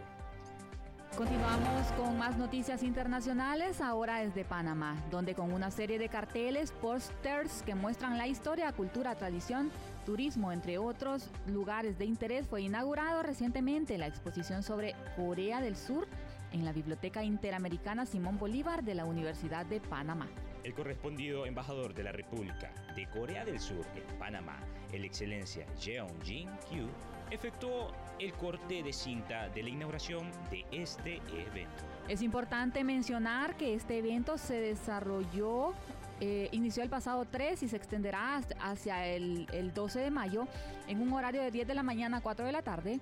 Continuamos 1.18 1.92
con 1.98 2.18
más 2.18 2.38
noticias 2.38 2.84
internacionales, 2.84 3.82
ahora 3.82 4.20
desde 4.20 4.46
Panamá, 4.46 4.96
donde 5.12 5.36
con 5.36 5.52
una 5.52 5.70
serie 5.70 6.00
de 6.00 6.08
carteles, 6.08 6.72
posters 6.72 7.64
que 7.64 7.76
muestran 7.76 8.18
la 8.18 8.28
historia, 8.28 8.72
cultura, 8.72 9.14
tradición, 9.16 9.72
turismo, 10.06 10.54
entre 10.54 10.78
otros 10.78 11.30
lugares 11.48 11.98
de 11.98 12.06
interés, 12.06 12.48
fue 12.48 12.62
inaugurado 12.62 13.24
recientemente 13.24 13.98
la 13.98 14.08
exposición 14.08 14.64
sobre 14.64 14.96
Corea 15.18 15.60
del 15.60 15.76
Sur 15.76 16.08
en 16.54 16.64
la 16.64 16.72
Biblioteca 16.72 17.26
Interamericana 17.26 18.06
Simón 18.06 18.38
Bolívar 18.38 18.82
de 18.84 18.96
la 18.96 19.04
Universidad 19.04 19.66
de 19.66 19.82
Panamá. 19.82 20.30
El 20.64 20.74
correspondido 20.74 21.46
embajador 21.46 21.94
de 21.94 22.04
la 22.04 22.14
República 22.14 22.72
de 22.96 23.08
Corea 23.10 23.44
del 23.44 23.60
Sur 23.60 23.86
en 23.96 24.18
Panamá, 24.18 24.60
el 24.94 25.04
excelencia 25.04 25.66
Jeon 25.78 26.10
Jin 26.24 26.50
Kyu, 26.70 26.88
efectuó 27.32 27.92
el 28.20 28.34
corte 28.34 28.84
de 28.84 28.94
cinta 28.94 29.50
de 29.50 29.64
la 29.64 29.70
inauguración 29.70 30.30
de 30.52 30.66
este 30.72 31.18
evento. 31.18 31.84
Es 32.08 32.22
importante 32.22 32.84
mencionar 32.84 33.56
que 33.58 33.74
este 33.74 33.98
evento 33.98 34.38
se 34.38 34.60
desarrolló, 34.60 35.74
eh, 36.20 36.50
inició 36.52 36.84
el 36.84 36.90
pasado 36.90 37.26
3 37.26 37.64
y 37.64 37.68
se 37.70 37.78
extenderá 37.78 38.42
hacia 38.60 39.08
el, 39.08 39.48
el 39.54 39.74
12 39.74 40.00
de 40.02 40.12
mayo 40.12 40.48
en 40.88 41.02
un 41.02 41.12
horario 41.14 41.42
de 41.42 41.50
10 41.50 41.68
de 41.68 41.74
la 41.74 41.84
mañana 41.84 42.18
a 42.18 42.22
4 42.22 42.46
de 42.46 42.52
la 42.52 42.62
tarde 42.62 43.00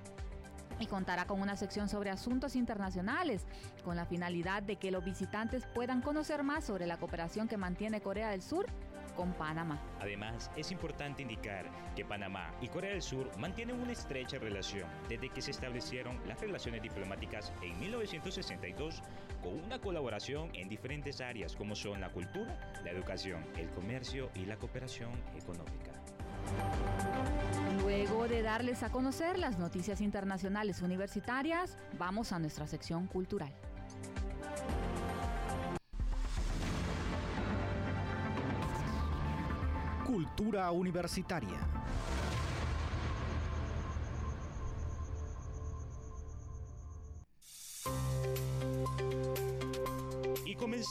y 0.79 0.85
contará 0.85 1.25
con 1.25 1.41
una 1.41 1.57
sección 1.57 1.89
sobre 1.89 2.09
asuntos 2.09 2.55
internacionales, 2.55 3.45
con 3.83 3.95
la 3.95 4.05
finalidad 4.05 4.63
de 4.63 4.77
que 4.77 4.91
los 4.91 5.03
visitantes 5.03 5.65
puedan 5.75 6.01
conocer 6.01 6.43
más 6.43 6.63
sobre 6.63 6.87
la 6.87 6.97
cooperación 6.97 7.47
que 7.47 7.57
mantiene 7.57 7.99
Corea 7.99 8.29
del 8.29 8.41
Sur 8.41 8.65
con 9.19 9.33
Panamá. 9.33 9.77
Además, 9.99 10.49
es 10.55 10.71
importante 10.71 11.23
indicar 11.23 11.65
que 11.93 12.05
Panamá 12.05 12.53
y 12.61 12.69
Corea 12.69 12.91
del 12.91 13.01
Sur 13.01 13.29
mantienen 13.37 13.77
una 13.81 13.91
estrecha 13.91 14.37
relación 14.37 14.87
desde 15.09 15.27
que 15.27 15.41
se 15.41 15.51
establecieron 15.51 16.17
las 16.25 16.39
relaciones 16.39 16.81
diplomáticas 16.81 17.51
en 17.61 17.77
1962 17.81 19.03
con 19.43 19.61
una 19.61 19.81
colaboración 19.81 20.49
en 20.53 20.69
diferentes 20.69 21.19
áreas 21.19 21.53
como 21.57 21.75
son 21.75 21.99
la 21.99 22.13
cultura, 22.13 22.57
la 22.85 22.91
educación, 22.91 23.43
el 23.57 23.69
comercio 23.71 24.29
y 24.35 24.45
la 24.45 24.55
cooperación 24.55 25.11
económica. 25.35 25.91
Luego 27.81 28.29
de 28.29 28.41
darles 28.41 28.83
a 28.83 28.89
conocer 28.89 29.37
las 29.37 29.59
noticias 29.59 29.99
internacionales 29.99 30.81
universitarias, 30.81 31.77
vamos 31.97 32.31
a 32.31 32.39
nuestra 32.39 32.67
sección 32.67 33.07
cultural. 33.07 33.51
Cultura 40.19 40.69
universitaria. 40.71 41.57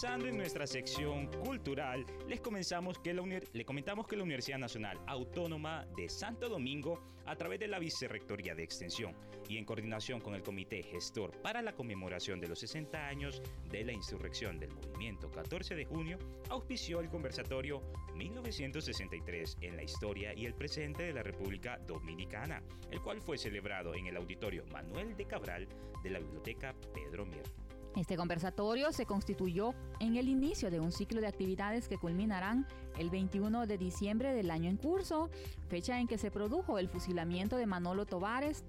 En 0.00 0.36
nuestra 0.36 0.64
sección 0.64 1.26
cultural, 1.26 2.06
les, 2.28 2.40
comenzamos 2.40 3.00
que 3.00 3.12
la 3.12 3.24
le 3.52 3.64
comentamos 3.64 4.06
que 4.06 4.16
la 4.16 4.22
Universidad 4.22 4.58
Nacional 4.58 4.96
Autónoma 5.08 5.86
de 5.96 6.08
Santo 6.08 6.48
Domingo, 6.48 7.02
a 7.26 7.34
través 7.34 7.58
de 7.58 7.66
la 7.66 7.80
Vicerrectoría 7.80 8.54
de 8.54 8.62
Extensión 8.62 9.16
y 9.48 9.58
en 9.58 9.64
coordinación 9.64 10.20
con 10.20 10.36
el 10.36 10.44
Comité 10.44 10.84
Gestor 10.84 11.32
para 11.42 11.62
la 11.62 11.74
conmemoración 11.74 12.38
de 12.38 12.46
los 12.46 12.60
60 12.60 13.08
años 13.08 13.42
de 13.70 13.84
la 13.84 13.92
insurrección 13.92 14.60
del 14.60 14.70
movimiento 14.70 15.32
14 15.32 15.74
de 15.74 15.84
junio, 15.84 16.16
auspició 16.48 17.00
el 17.00 17.08
conversatorio 17.08 17.82
1963 18.14 19.56
en 19.62 19.76
la 19.76 19.82
historia 19.82 20.32
y 20.32 20.46
el 20.46 20.54
presente 20.54 21.02
de 21.02 21.12
la 21.12 21.24
República 21.24 21.76
Dominicana, 21.88 22.62
el 22.92 23.00
cual 23.00 23.20
fue 23.20 23.36
celebrado 23.36 23.96
en 23.96 24.06
el 24.06 24.16
auditorio 24.16 24.64
Manuel 24.66 25.16
de 25.16 25.24
Cabral 25.24 25.66
de 26.04 26.10
la 26.10 26.20
Biblioteca 26.20 26.72
Pedro 26.94 27.26
Mier. 27.26 27.67
Este 27.96 28.16
conversatorio 28.16 28.92
se 28.92 29.06
constituyó 29.06 29.74
en 30.00 30.16
el 30.16 30.28
inicio 30.28 30.70
de 30.70 30.80
un 30.80 30.92
ciclo 30.92 31.20
de 31.20 31.26
actividades 31.26 31.88
que 31.88 31.98
culminarán 31.98 32.66
el 32.98 33.10
21 33.10 33.66
de 33.66 33.78
diciembre 33.78 34.32
del 34.34 34.50
año 34.50 34.70
en 34.70 34.76
curso, 34.76 35.30
fecha 35.68 35.98
en 35.98 36.06
que 36.06 36.18
se 36.18 36.30
produjo 36.30 36.78
el 36.78 36.88
fusilamiento 36.88 37.56
de 37.56 37.66
Manolo 37.66 38.06
Tovares, 38.06 38.64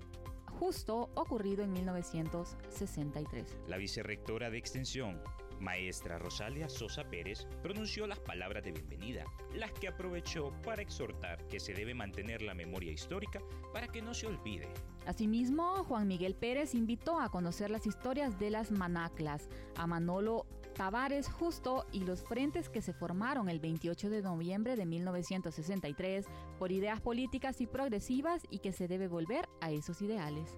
justo 0.60 1.10
ocurrido 1.16 1.64
en 1.64 1.74
1963. 1.74 3.58
La 3.68 3.78
vicerrectora 3.78 4.50
de 4.50 4.58
Extensión, 4.58 5.22
maestra 5.60 6.18
Rosalia 6.18 6.70
Sosa 6.70 7.04
Pérez 7.04 7.46
pronunció 7.62 8.08
las 8.08 8.20
palabras 8.20 8.64
de 8.64 8.72
bienvenida, 8.72 9.26
las 9.54 9.72
que 9.74 9.88
aprovechó 9.88 10.52
para 10.64 10.82
exhortar 10.82 11.46
que 11.48 11.60
se 11.60 11.74
debe 11.74 11.94
mantener 11.94 12.42
la 12.42 12.54
memoria 12.54 12.92
histórica 12.92 13.42
para 13.74 13.88
que 13.88 14.02
no 14.02 14.14
se 14.14 14.28
olvide. 14.28 14.68
Asimismo, 15.10 15.84
Juan 15.86 16.08
Miguel 16.08 16.36
Pérez 16.36 16.76
invitó 16.76 17.20
a 17.20 17.30
conocer 17.30 17.72
las 17.72 17.88
historias 17.88 18.38
de 18.38 18.52
las 18.52 18.70
manaclas, 18.70 19.50
a 19.76 19.88
Manolo 19.88 20.46
Tavares 20.76 21.28
Justo 21.28 21.88
y 21.92 22.02
los 22.02 22.22
frentes 22.22 22.70
que 22.70 22.84
se 22.84 22.94
formaron 22.94 23.50
el 23.50 23.60
28 23.60 24.12
de 24.12 24.22
noviembre 24.22 24.76
de 24.76 24.86
1963 24.86 26.28
por 26.60 26.72
ideas 26.72 27.02
políticas 27.02 27.60
y 27.60 27.66
progresivas 27.66 28.44
y 28.52 28.60
que 28.60 28.72
se 28.72 28.88
debe 28.88 29.08
volver 29.08 29.50
a 29.62 29.72
esos 29.72 30.00
ideales. 30.04 30.56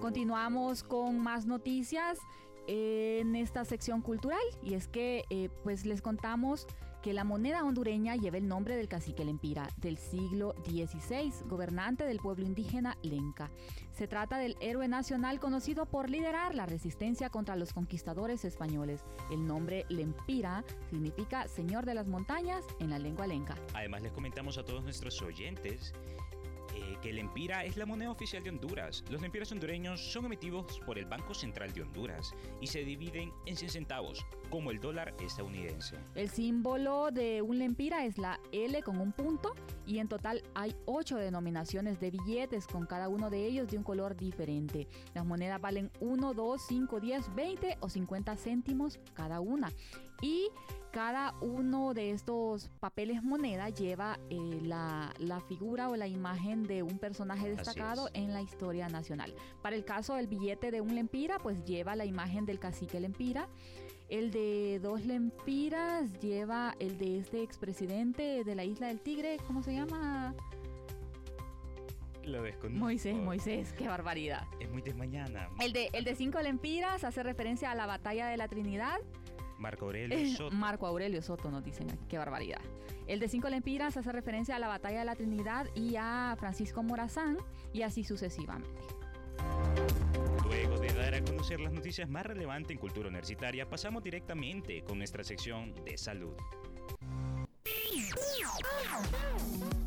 Continuamos 0.00 0.82
con 0.82 1.20
más 1.20 1.46
noticias 1.46 2.18
en 2.66 3.36
esta 3.36 3.64
sección 3.64 4.02
cultural 4.02 4.42
y 4.64 4.74
es 4.74 4.88
que 4.88 5.24
eh, 5.30 5.48
pues 5.62 5.86
les 5.86 6.02
contamos 6.02 6.66
que 7.02 7.12
la 7.12 7.24
moneda 7.24 7.64
hondureña 7.64 8.16
lleva 8.16 8.38
el 8.38 8.46
nombre 8.46 8.76
del 8.76 8.88
cacique 8.88 9.24
Lempira 9.24 9.68
del 9.76 9.98
siglo 9.98 10.54
XVI, 10.64 11.32
gobernante 11.48 12.04
del 12.04 12.18
pueblo 12.18 12.46
indígena 12.46 12.96
Lenca. 13.02 13.50
Se 13.92 14.06
trata 14.06 14.38
del 14.38 14.56
héroe 14.60 14.86
nacional 14.86 15.40
conocido 15.40 15.84
por 15.86 16.08
liderar 16.08 16.54
la 16.54 16.64
resistencia 16.64 17.28
contra 17.28 17.56
los 17.56 17.72
conquistadores 17.72 18.44
españoles. 18.44 19.02
El 19.30 19.46
nombre 19.46 19.84
Lempira 19.88 20.64
significa 20.90 21.48
Señor 21.48 21.84
de 21.84 21.94
las 21.94 22.06
Montañas 22.06 22.64
en 22.78 22.90
la 22.90 22.98
lengua 22.98 23.26
lenca. 23.26 23.56
Además 23.74 24.02
les 24.02 24.12
comentamos 24.12 24.56
a 24.56 24.64
todos 24.64 24.84
nuestros 24.84 25.20
oyentes 25.22 25.92
eh, 26.74 26.96
que 27.02 27.10
el 27.10 27.18
Empira 27.18 27.64
es 27.64 27.76
la 27.76 27.86
moneda 27.86 28.10
oficial 28.10 28.42
de 28.42 28.50
Honduras. 28.50 29.04
Los 29.10 29.20
lempiras 29.20 29.52
hondureños 29.52 30.00
son 30.00 30.26
emitidos 30.26 30.80
por 30.86 30.98
el 30.98 31.06
Banco 31.06 31.34
Central 31.34 31.72
de 31.72 31.82
Honduras 31.82 32.32
y 32.60 32.66
se 32.66 32.84
dividen 32.84 33.32
en 33.46 33.56
100 33.56 33.70
centavos, 33.70 34.24
como 34.50 34.70
el 34.70 34.80
dólar 34.80 35.14
estadounidense. 35.20 35.96
El 36.14 36.30
símbolo 36.30 37.10
de 37.10 37.42
un 37.42 37.58
lempira 37.58 38.04
es 38.04 38.18
la 38.18 38.40
L 38.52 38.82
con 38.82 39.00
un 39.00 39.12
punto 39.12 39.54
y 39.86 39.98
en 39.98 40.08
total 40.08 40.42
hay 40.54 40.74
ocho 40.86 41.16
denominaciones 41.16 42.00
de 42.00 42.10
billetes 42.10 42.66
con 42.66 42.86
cada 42.86 43.08
uno 43.08 43.30
de 43.30 43.46
ellos 43.46 43.68
de 43.68 43.78
un 43.78 43.84
color 43.84 44.16
diferente. 44.16 44.88
Las 45.14 45.24
monedas 45.24 45.60
valen 45.60 45.90
1, 46.00 46.34
2, 46.34 46.62
5, 46.66 47.00
10, 47.00 47.34
20 47.34 47.76
o 47.80 47.88
50 47.88 48.36
céntimos 48.36 48.98
cada 49.14 49.40
una. 49.40 49.72
Y 50.20 50.48
cada 50.92 51.34
uno 51.40 51.94
de 51.94 52.10
estos 52.10 52.68
papeles 52.78 53.22
moneda 53.22 53.70
lleva 53.70 54.18
eh, 54.28 54.60
la, 54.62 55.12
figura 55.48 55.88
o 55.88 55.96
la 55.96 56.06
imagen 56.06 56.64
de 56.64 56.82
un 56.82 56.98
personaje 56.98 57.48
destacado 57.48 58.10
en 58.12 58.32
la 58.32 58.42
historia 58.42 58.88
nacional. 58.88 59.34
Para 59.62 59.74
el 59.74 59.84
caso 59.84 60.14
del 60.14 60.26
billete 60.26 60.70
de 60.70 60.80
un 60.80 60.94
lempira, 60.94 61.38
pues 61.38 61.64
lleva 61.64 61.96
la 61.96 62.04
imagen 62.04 62.44
del 62.44 62.58
cacique 62.58 63.00
lempira. 63.00 63.48
El 64.10 64.30
de 64.30 64.78
dos 64.82 65.06
lempiras 65.06 66.12
lleva 66.20 66.74
el 66.78 66.98
de 66.98 67.18
este 67.18 67.42
expresidente 67.42 68.44
de 68.44 68.54
la 68.54 68.64
isla 68.64 68.88
del 68.88 69.00
Tigre, 69.00 69.38
¿cómo 69.46 69.62
se 69.62 69.72
llama? 69.72 70.34
Lo 72.24 72.42
Moisés, 72.70 73.16
Moisés, 73.16 73.72
qué 73.72 73.88
barbaridad. 73.88 74.46
Es 74.60 74.70
muy 74.70 74.82
mañana. 74.94 75.48
El 75.60 75.72
de, 75.72 75.88
el 75.92 76.04
de 76.04 76.14
cinco 76.14 76.40
lempiras 76.40 77.02
hace 77.02 77.22
referencia 77.22 77.70
a 77.70 77.74
la 77.74 77.86
batalla 77.86 78.28
de 78.28 78.36
la 78.36 78.46
Trinidad. 78.46 78.98
Marco 79.62 79.86
Aurelio 79.86 80.36
Soto. 80.36 80.54
Marco 80.54 80.86
Aurelio 80.86 81.22
Soto 81.22 81.50
nos 81.50 81.64
dicen 81.64 81.88
aquí, 81.90 82.04
qué 82.08 82.18
barbaridad. 82.18 82.60
El 83.06 83.20
de 83.20 83.28
cinco 83.28 83.48
lempiras 83.48 83.96
hace 83.96 84.10
referencia 84.12 84.56
a 84.56 84.58
la 84.58 84.68
batalla 84.68 84.98
de 84.98 85.04
la 85.04 85.14
Trinidad 85.14 85.66
y 85.74 85.94
a 85.96 86.36
Francisco 86.38 86.82
Morazán 86.82 87.38
y 87.72 87.82
así 87.82 88.04
sucesivamente. 88.04 88.68
Luego 90.44 90.78
de 90.78 90.92
dar 90.92 91.14
a 91.14 91.24
conocer 91.24 91.60
las 91.60 91.72
noticias 91.72 92.08
más 92.08 92.26
relevantes 92.26 92.72
en 92.72 92.78
cultura 92.78 93.08
universitaria, 93.08 93.68
pasamos 93.68 94.02
directamente 94.02 94.82
con 94.82 94.98
nuestra 94.98 95.22
sección 95.24 95.72
de 95.84 95.96
salud. 95.96 96.34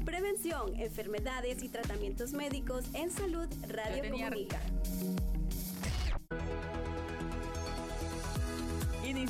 Prevención, 0.05 0.79
enfermedades 0.79 1.63
y 1.63 1.69
tratamientos 1.69 2.31
médicos 2.31 2.85
en 2.93 3.11
salud 3.11 3.47
Radio 3.67 4.09
Comunica. 4.09 4.61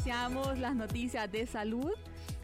Iniciamos 0.05 0.59
las 0.59 0.75
noticias 0.75 1.31
de 1.31 1.47
salud. 1.47 1.91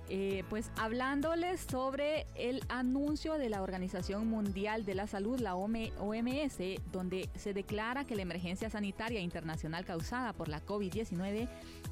Eh, 0.09 0.43
pues 0.49 0.71
hablándoles 0.77 1.61
sobre 1.61 2.25
el 2.33 2.63
anuncio 2.69 3.37
de 3.37 3.49
la 3.49 3.61
Organización 3.61 4.27
Mundial 4.27 4.83
de 4.83 4.95
la 4.95 5.05
Salud, 5.05 5.39
la 5.39 5.53
OMS, 5.55 6.57
donde 6.91 7.29
se 7.35 7.53
declara 7.53 8.03
que 8.03 8.15
la 8.15 8.23
emergencia 8.23 8.71
sanitaria 8.71 9.19
internacional 9.19 9.85
causada 9.85 10.33
por 10.33 10.49
la 10.49 10.65
COVID-19 10.65 11.47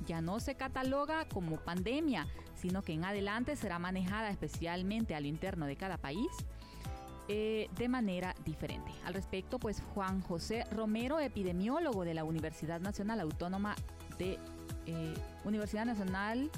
ya 0.08 0.22
no 0.22 0.40
se 0.40 0.56
cataloga 0.56 1.26
como 1.26 1.58
pandemia, 1.58 2.26
sino 2.56 2.82
que 2.82 2.94
en 2.94 3.06
adelante 3.06 3.56
será 3.56 3.78
manejada 3.78 4.32
especialmente 4.32 5.14
al 5.14 5.28
interno 5.28 5.68
de 5.68 5.76
cada 5.76 5.98
país. 5.98 6.32
Eh, 7.28 7.70
de 7.78 7.90
manera 7.90 8.34
diferente. 8.44 8.92
Al 9.06 9.14
respecto, 9.14 9.60
pues 9.60 9.84
Juan 9.94 10.20
José 10.22 10.64
Romero, 10.72 11.20
epidemiólogo 11.20 12.04
de 12.04 12.16
la 12.16 12.24
Universidad 12.24 12.82
Nacional 12.82 13.20
Autónoma 13.20 13.76
de 14.18 14.40
eh, 14.90 15.14
Universidad 15.44 15.86
Nacional 15.86 16.52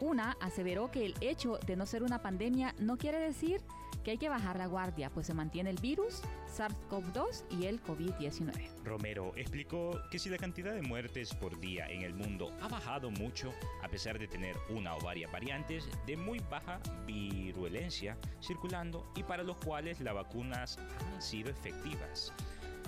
una 0.00 0.36
aseveró 0.40 0.90
que 0.90 1.06
el 1.06 1.14
hecho 1.20 1.58
de 1.66 1.76
no 1.76 1.86
ser 1.86 2.02
una 2.02 2.22
pandemia 2.22 2.74
no 2.78 2.96
quiere 2.98 3.18
decir 3.18 3.62
que 4.04 4.12
hay 4.12 4.18
que 4.18 4.28
bajar 4.28 4.56
la 4.56 4.66
guardia, 4.66 5.10
pues 5.10 5.26
se 5.26 5.34
mantiene 5.34 5.68
el 5.68 5.80
virus, 5.80 6.22
SARS-CoV-2 6.56 7.42
y 7.50 7.66
el 7.66 7.82
COVID-19. 7.82 8.84
Romero 8.84 9.32
explicó 9.34 10.00
que 10.12 10.20
si 10.20 10.28
la 10.28 10.36
cantidad 10.36 10.72
de 10.72 10.82
muertes 10.82 11.34
por 11.34 11.58
día 11.58 11.88
en 11.88 12.02
el 12.02 12.14
mundo 12.14 12.52
ha 12.62 12.68
bajado 12.68 13.10
mucho, 13.10 13.52
a 13.82 13.88
pesar 13.88 14.16
de 14.20 14.28
tener 14.28 14.56
una 14.68 14.94
o 14.94 15.00
varias 15.00 15.32
variantes 15.32 15.88
de 16.06 16.16
muy 16.16 16.38
baja 16.38 16.78
virulencia 17.04 18.16
circulando 18.40 19.10
y 19.16 19.24
para 19.24 19.42
los 19.42 19.56
cuales 19.56 20.00
las 20.00 20.14
vacunas 20.14 20.78
han 20.78 21.20
sido 21.20 21.50
efectivas. 21.50 22.32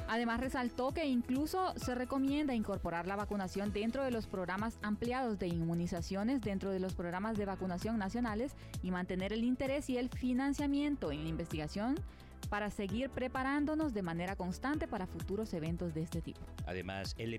Además, 0.08 0.40
resaltó 0.40 0.92
que 0.92 1.06
incluso 1.06 1.74
se 1.76 1.94
recomienda 1.94 2.54
incorporar 2.54 3.06
la 3.06 3.14
vacunación 3.14 3.72
dentro 3.74 4.04
de 4.04 4.10
los 4.10 4.26
programas 4.26 4.78
ampliados 4.80 5.38
de 5.38 5.48
inmunizaciones, 5.48 6.40
dentro 6.40 6.70
de 6.70 6.80
los 6.80 6.94
programas 6.94 7.36
de 7.36 7.44
vacunación 7.44 7.98
nacionales 7.98 8.52
y 8.82 8.90
mantener 8.90 9.34
el 9.34 9.44
interés 9.44 9.90
y 9.90 9.98
el 9.98 10.08
financiamiento 10.08 11.12
en 11.12 11.24
la 11.24 11.28
investigación 11.28 11.96
para 12.48 12.70
seguir 12.70 13.10
preparándonos 13.10 13.94
de 13.94 14.02
manera 14.02 14.36
constante 14.36 14.88
para 14.88 15.06
futuros 15.06 15.52
eventos 15.54 15.94
de 15.94 16.02
este 16.02 16.20
tipo. 16.20 16.40
Además, 16.66 17.14
el, 17.18 17.34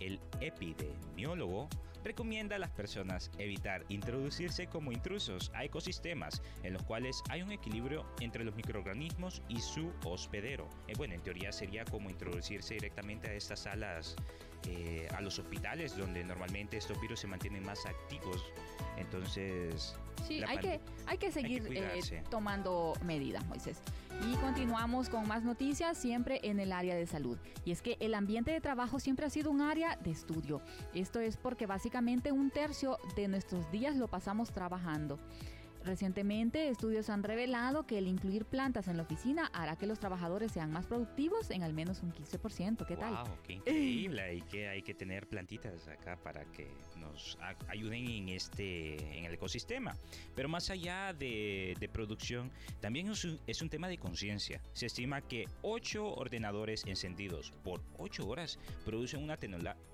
el 0.00 0.20
epidemiólogo 0.40 1.68
recomienda 2.04 2.56
a 2.56 2.58
las 2.58 2.70
personas 2.70 3.30
evitar 3.38 3.84
introducirse 3.88 4.66
como 4.66 4.92
intrusos 4.92 5.50
a 5.54 5.64
ecosistemas 5.64 6.42
en 6.62 6.72
los 6.72 6.82
cuales 6.84 7.22
hay 7.28 7.42
un 7.42 7.52
equilibrio 7.52 8.06
entre 8.20 8.44
los 8.44 8.54
microorganismos 8.54 9.42
y 9.48 9.60
su 9.60 9.92
hospedero. 10.04 10.68
Eh, 10.86 10.94
bueno, 10.96 11.14
en 11.14 11.20
teoría 11.20 11.52
sería 11.52 11.84
como 11.84 12.10
introducirse 12.10 12.74
directamente 12.74 13.28
a 13.28 13.34
estas 13.34 13.60
salas, 13.60 14.16
eh, 14.66 15.08
a 15.14 15.20
los 15.20 15.38
hospitales 15.38 15.96
donde 15.96 16.24
normalmente 16.24 16.76
estos 16.76 17.00
virus 17.00 17.20
se 17.20 17.26
mantienen 17.26 17.64
más 17.64 17.86
activos. 17.86 18.52
Entonces... 18.96 19.96
Sí, 20.26 20.42
hay 20.42 20.58
que, 20.58 20.80
hay 21.06 21.16
que 21.16 21.30
seguir 21.30 21.68
eh, 21.70 22.22
tomando 22.28 22.92
medidas, 23.04 23.46
Moisés. 23.46 23.80
Y 24.30 24.34
continuamos 24.36 25.08
con 25.08 25.28
más 25.28 25.44
noticias, 25.44 25.96
siempre 25.96 26.40
en 26.42 26.58
el 26.58 26.72
área 26.72 26.96
de 26.96 27.06
salud. 27.06 27.38
Y 27.64 27.70
es 27.70 27.82
que 27.82 27.96
el 28.00 28.14
ambiente 28.14 28.50
de 28.50 28.60
trabajo 28.60 28.98
siempre 28.98 29.26
ha 29.26 29.30
sido 29.30 29.50
un 29.50 29.60
área 29.60 29.96
de 29.96 30.10
estudio. 30.10 30.60
Esto 30.92 31.20
es 31.20 31.36
porque 31.36 31.66
básicamente 31.66 32.32
un 32.32 32.50
tercio 32.50 32.98
de 33.14 33.28
nuestros 33.28 33.70
días 33.70 33.94
lo 33.96 34.08
pasamos 34.08 34.52
trabajando. 34.52 35.18
Recientemente, 35.88 36.68
estudios 36.68 37.08
han 37.08 37.22
revelado 37.22 37.86
que 37.86 37.96
el 37.96 38.08
incluir 38.08 38.44
plantas 38.44 38.88
en 38.88 38.98
la 38.98 39.04
oficina 39.04 39.46
hará 39.54 39.76
que 39.76 39.86
los 39.86 39.98
trabajadores 39.98 40.52
sean 40.52 40.70
más 40.70 40.84
productivos 40.84 41.50
en 41.50 41.62
al 41.62 41.72
menos 41.72 42.02
un 42.02 42.12
15%. 42.12 42.84
¿Qué 42.84 42.94
tal? 42.94 43.14
¡Wow! 43.14 43.36
¡Qué 43.42 43.52
increíble! 43.54 44.20
hay, 44.20 44.82
que, 44.82 44.92
tener 44.92 45.26
plantitas 45.26 45.88
acá 45.88 46.18
para 46.22 46.44
que 46.52 46.68
nos 46.96 47.38
ayuden 47.68 48.06
en, 48.06 48.28
este, 48.28 49.16
en 49.16 49.24
el 49.24 49.32
ecosistema. 49.32 49.96
Pero 50.34 50.50
más 50.50 50.68
allá 50.68 51.14
de, 51.14 51.88
producción, 51.90 52.52
también 52.80 53.10
es 53.10 53.62
un, 53.62 53.70
tema 53.70 53.88
de 53.88 53.96
conciencia. 53.96 54.60
Se 54.74 54.84
estima 54.84 55.22
que 55.22 55.46
8 55.62 56.04
ordenadores 56.06 56.84
encendidos 56.84 57.54
por 57.64 57.80
8 57.96 58.28
horas 58.28 58.58
producen 58.84 59.22
una, 59.22 59.38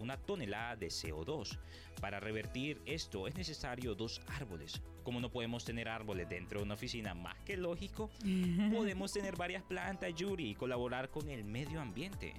una 0.00 0.16
tonelada 0.16 0.74
de 0.74 0.88
CO2. 0.88 1.56
Para 2.00 2.18
revertir 2.18 2.82
esto 2.84 3.28
es 3.28 3.36
necesario 3.36 3.94
dos 3.94 4.20
árboles. 4.26 4.82
Como 5.04 5.20
no 5.20 5.30
podemos 5.30 5.64
tener 5.64 5.88
árboles 5.88 6.28
dentro 6.28 6.58
de 6.58 6.64
una 6.64 6.74
oficina 6.74 7.14
más 7.14 7.36
que 7.44 7.56
lógico, 7.56 8.10
podemos 8.74 9.12
tener 9.12 9.36
varias 9.36 9.62
plantas, 9.62 10.12
Yuri, 10.14 10.50
y 10.50 10.54
colaborar 10.54 11.10
con 11.10 11.28
el 11.28 11.44
medio 11.44 11.80
ambiente. 11.80 12.34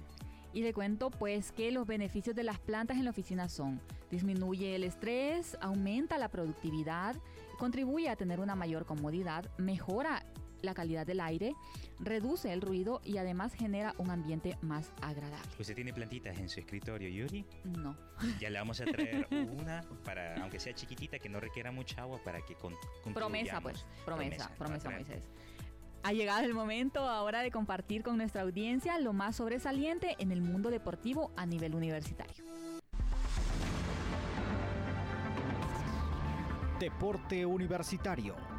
Y 0.52 0.62
le 0.62 0.72
cuento 0.72 1.10
pues 1.10 1.52
que 1.52 1.70
los 1.70 1.86
beneficios 1.86 2.34
de 2.34 2.42
las 2.42 2.58
plantas 2.58 2.96
en 2.96 3.04
la 3.04 3.10
oficina 3.10 3.48
son 3.48 3.80
disminuye 4.10 4.74
el 4.74 4.84
estrés, 4.84 5.56
aumenta 5.60 6.18
la 6.18 6.30
productividad, 6.30 7.14
contribuye 7.58 8.08
a 8.08 8.16
tener 8.16 8.40
una 8.40 8.54
mayor 8.54 8.86
comodidad, 8.86 9.50
mejora 9.58 10.24
la 10.66 10.74
calidad 10.74 11.06
del 11.06 11.20
aire, 11.20 11.54
reduce 11.98 12.52
el 12.52 12.60
ruido 12.60 13.00
y 13.04 13.16
además 13.16 13.54
genera 13.54 13.94
un 13.96 14.10
ambiente 14.10 14.58
más 14.60 14.92
agradable. 15.00 15.48
¿Usted 15.58 15.74
tiene 15.74 15.94
plantitas 15.94 16.38
en 16.38 16.48
su 16.48 16.60
escritorio, 16.60 17.08
Yuri? 17.08 17.46
No. 17.64 17.96
Ya 18.40 18.50
le 18.50 18.58
vamos 18.58 18.80
a 18.80 18.84
traer 18.84 19.26
una 19.30 19.82
para, 20.04 20.42
aunque 20.42 20.58
sea 20.58 20.74
chiquitita, 20.74 21.18
que 21.18 21.28
no 21.28 21.40
requiera 21.40 21.70
mucha 21.70 22.02
agua 22.02 22.20
para 22.22 22.40
que 22.42 22.54
con, 22.54 22.74
Promesa, 23.14 23.60
pues. 23.60 23.86
Promesa, 24.04 24.48
promesa, 24.54 24.54
promesa 24.58 24.90
Moisés. 24.90 25.30
Ha 26.02 26.12
llegado 26.12 26.44
el 26.44 26.54
momento 26.54 27.00
ahora 27.00 27.42
de 27.42 27.50
compartir 27.50 28.02
con 28.02 28.16
nuestra 28.16 28.42
audiencia 28.42 28.98
lo 28.98 29.12
más 29.12 29.36
sobresaliente 29.36 30.14
en 30.18 30.30
el 30.30 30.40
mundo 30.40 30.70
deportivo 30.70 31.32
a 31.36 31.46
nivel 31.46 31.74
universitario. 31.74 32.44
Deporte 36.78 37.46
Universitario. 37.46 38.55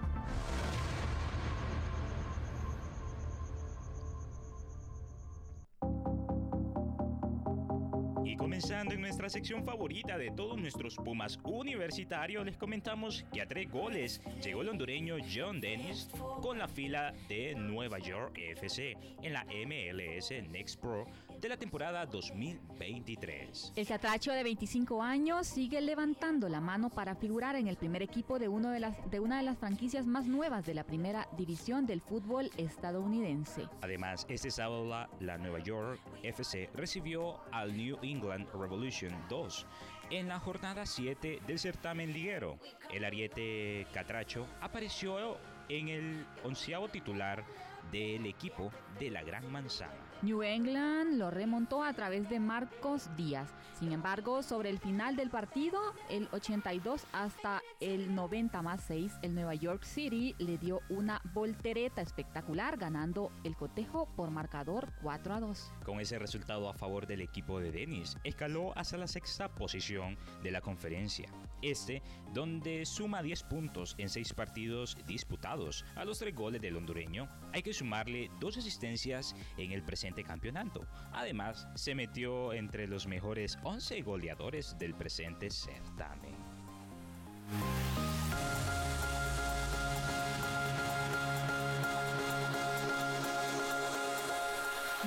Nuestra 9.18 9.40
sección 9.40 9.64
favorita 9.64 10.16
de 10.16 10.30
todos 10.30 10.60
nuestros 10.60 10.96
Pumas 10.96 11.40
universitarios, 11.44 12.46
les 12.46 12.56
comentamos 12.56 13.26
que 13.34 13.42
a 13.42 13.48
tres 13.48 13.68
goles 13.68 14.22
llegó 14.44 14.62
el 14.62 14.70
hondureño 14.70 15.16
John 15.34 15.60
Dennis 15.60 16.08
con 16.40 16.60
la 16.60 16.68
fila 16.68 17.16
de 17.28 17.56
Nueva 17.56 17.98
York 17.98 18.38
FC 18.38 18.96
en 19.24 19.34
la 19.34 19.44
MLS 19.46 20.32
Next 20.52 20.80
Pro 20.80 21.08
de 21.40 21.50
la 21.50 21.58
temporada 21.58 22.06
2023. 22.06 23.74
El 23.76 23.88
catracho 23.88 24.32
de 24.32 24.44
25 24.44 25.04
años 25.04 25.48
sigue 25.48 25.82
levantando 25.82 26.50
la 26.50 26.62
mano 26.62 26.90
para 26.90 27.16
figurar 27.16 27.56
en 27.56 27.68
el 27.68 27.78
primer 27.78 28.02
equipo 28.02 28.40
de, 28.40 28.48
uno 28.48 28.72
de, 28.72 28.80
las, 28.80 29.10
de 29.12 29.20
una 29.20 29.38
de 29.38 29.44
las 29.44 29.58
franquicias 29.58 30.06
más 30.06 30.26
nuevas 30.26 30.66
de 30.66 30.74
la 30.74 30.84
primera 30.84 31.28
división 31.38 31.86
del 31.86 32.02
fútbol 32.02 32.50
estadounidense. 32.58 33.68
Además, 33.82 34.26
este 34.30 34.52
sábado 34.52 34.86
la, 34.86 35.10
la 35.20 35.38
Nueva 35.38 35.60
York 35.60 36.00
FC 36.24 36.70
recibió 36.74 37.40
al 37.52 37.76
New 37.76 37.98
England 38.02 38.48
Revolution 38.54 39.14
2 39.30 39.66
en 40.10 40.28
la 40.28 40.40
jornada 40.40 40.86
7 40.86 41.42
del 41.46 41.60
certamen 41.60 42.14
liguero. 42.14 42.58
El 42.92 43.04
ariete 43.04 43.86
Catracho 43.94 44.48
apareció 44.62 45.38
en 45.70 45.90
el 45.90 46.26
onceavo 46.44 46.88
titular 46.88 47.44
del 47.92 48.26
equipo 48.26 48.72
de 49.00 49.12
la 49.12 49.24
Gran 49.24 49.52
Manzana. 49.52 50.07
New 50.24 50.42
England 50.42 51.18
lo 51.18 51.30
remontó 51.30 51.84
a 51.84 51.94
través 51.94 52.28
de 52.30 52.40
Marcos 52.40 53.08
Díaz. 53.16 53.50
Sin 53.80 53.92
embargo, 53.92 54.42
sobre 54.42 54.72
el 54.72 54.80
final 54.80 55.16
del 55.16 55.30
partido, 55.30 55.80
el 56.10 56.28
82 56.32 57.06
hasta 57.14 57.62
el 57.80 58.16
90 58.16 58.64
más 58.64 58.82
6, 58.88 59.14
el 59.22 59.36
Nueva 59.36 59.54
York 59.54 59.84
City 59.84 60.34
le 60.40 60.58
dio 60.58 60.82
una 60.90 61.22
voltereta 61.34 62.02
espectacular, 62.02 62.78
ganando 62.78 63.32
el 63.44 63.56
cotejo 63.56 64.08
por 64.16 64.32
marcador 64.32 64.92
4 65.04 65.36
a 65.36 65.40
2. 65.40 65.72
Con 65.86 66.00
ese 66.00 66.18
resultado 66.18 66.68
a 66.68 66.74
favor 66.74 67.06
del 67.06 67.22
equipo 67.22 67.60
de 67.60 67.72
Dennis, 67.72 68.18
escaló 68.24 68.76
hasta 68.76 68.98
la 68.98 69.08
sexta 69.08 69.54
posición 69.54 70.18
de 70.42 70.50
la 70.50 70.62
conferencia. 70.62 71.30
Este, 71.62 72.02
donde 72.34 72.86
suma 72.86 73.24
10 73.24 73.44
puntos 73.44 73.96
en 73.98 74.10
6 74.10 74.34
partidos 74.34 74.98
disputados. 75.08 75.86
A 75.96 76.06
los 76.06 76.20
3 76.20 76.36
goles 76.36 76.62
del 76.62 76.78
hondureño, 76.78 77.28
hay 77.52 77.64
que 77.64 77.74
sumarle 77.74 78.30
dos 78.40 78.58
asistencias 78.58 79.36
en 79.58 79.72
el 79.72 79.84
presente 79.84 80.07
campeonato. 80.24 80.86
Además, 81.12 81.68
se 81.76 81.96
metió 81.96 82.54
entre 82.54 82.88
los 82.88 83.08
mejores 83.08 83.58
11 83.64 84.02
goleadores 84.02 84.78
del 84.78 84.94
presente 84.94 85.50
certamen. 85.50 86.36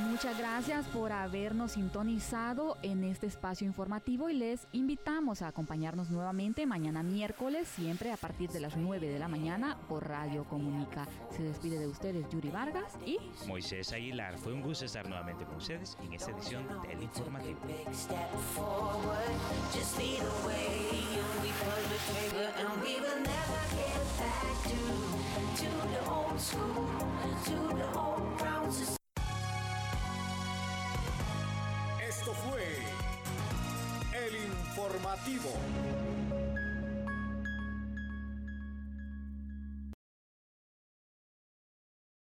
Muchas 0.09 0.39
gracias 0.39 0.87
por 0.89 1.13
habernos 1.13 1.73
sintonizado 1.73 2.77
en 2.83 3.05
este 3.05 3.27
espacio 3.27 3.67
informativo 3.67 4.29
y 4.31 4.35
les 4.35 4.67
invitamos 4.73 5.43
a 5.43 5.49
acompañarnos 5.49 6.11
nuevamente 6.11 6.67
mañana 6.67 7.03
miércoles, 7.03 7.69
siempre 7.69 8.13
a 8.13 8.17
partir 8.17 8.51
de 8.51 8.61
las 8.61 8.77
9 8.77 9.09
de 9.09 9.19
la 9.19 9.29
mañana 9.29 9.77
por 9.89 10.09
Radio 10.09 10.45
Comunica. 10.45 11.07
Se 11.31 11.43
despide 11.43 11.79
de 11.79 11.87
ustedes 11.87 12.29
Yuri 12.31 12.51
Vargas 12.51 12.99
y 13.05 13.19
Moisés 13.47 13.93
Aguilar. 13.93 14.39
Fue 14.39 14.53
un 14.53 14.63
gusto 14.63 14.85
estar 14.85 15.09
nuevamente 15.09 15.45
con 15.45 15.57
ustedes 15.57 15.97
en 16.03 16.13
esta 16.15 16.31
edición 16.31 16.67
del 16.83 17.03
informativo. 17.03 17.59
Esto 35.27 35.33
fue 35.33 35.51
El 35.53 35.53
Informativo. 35.53 35.90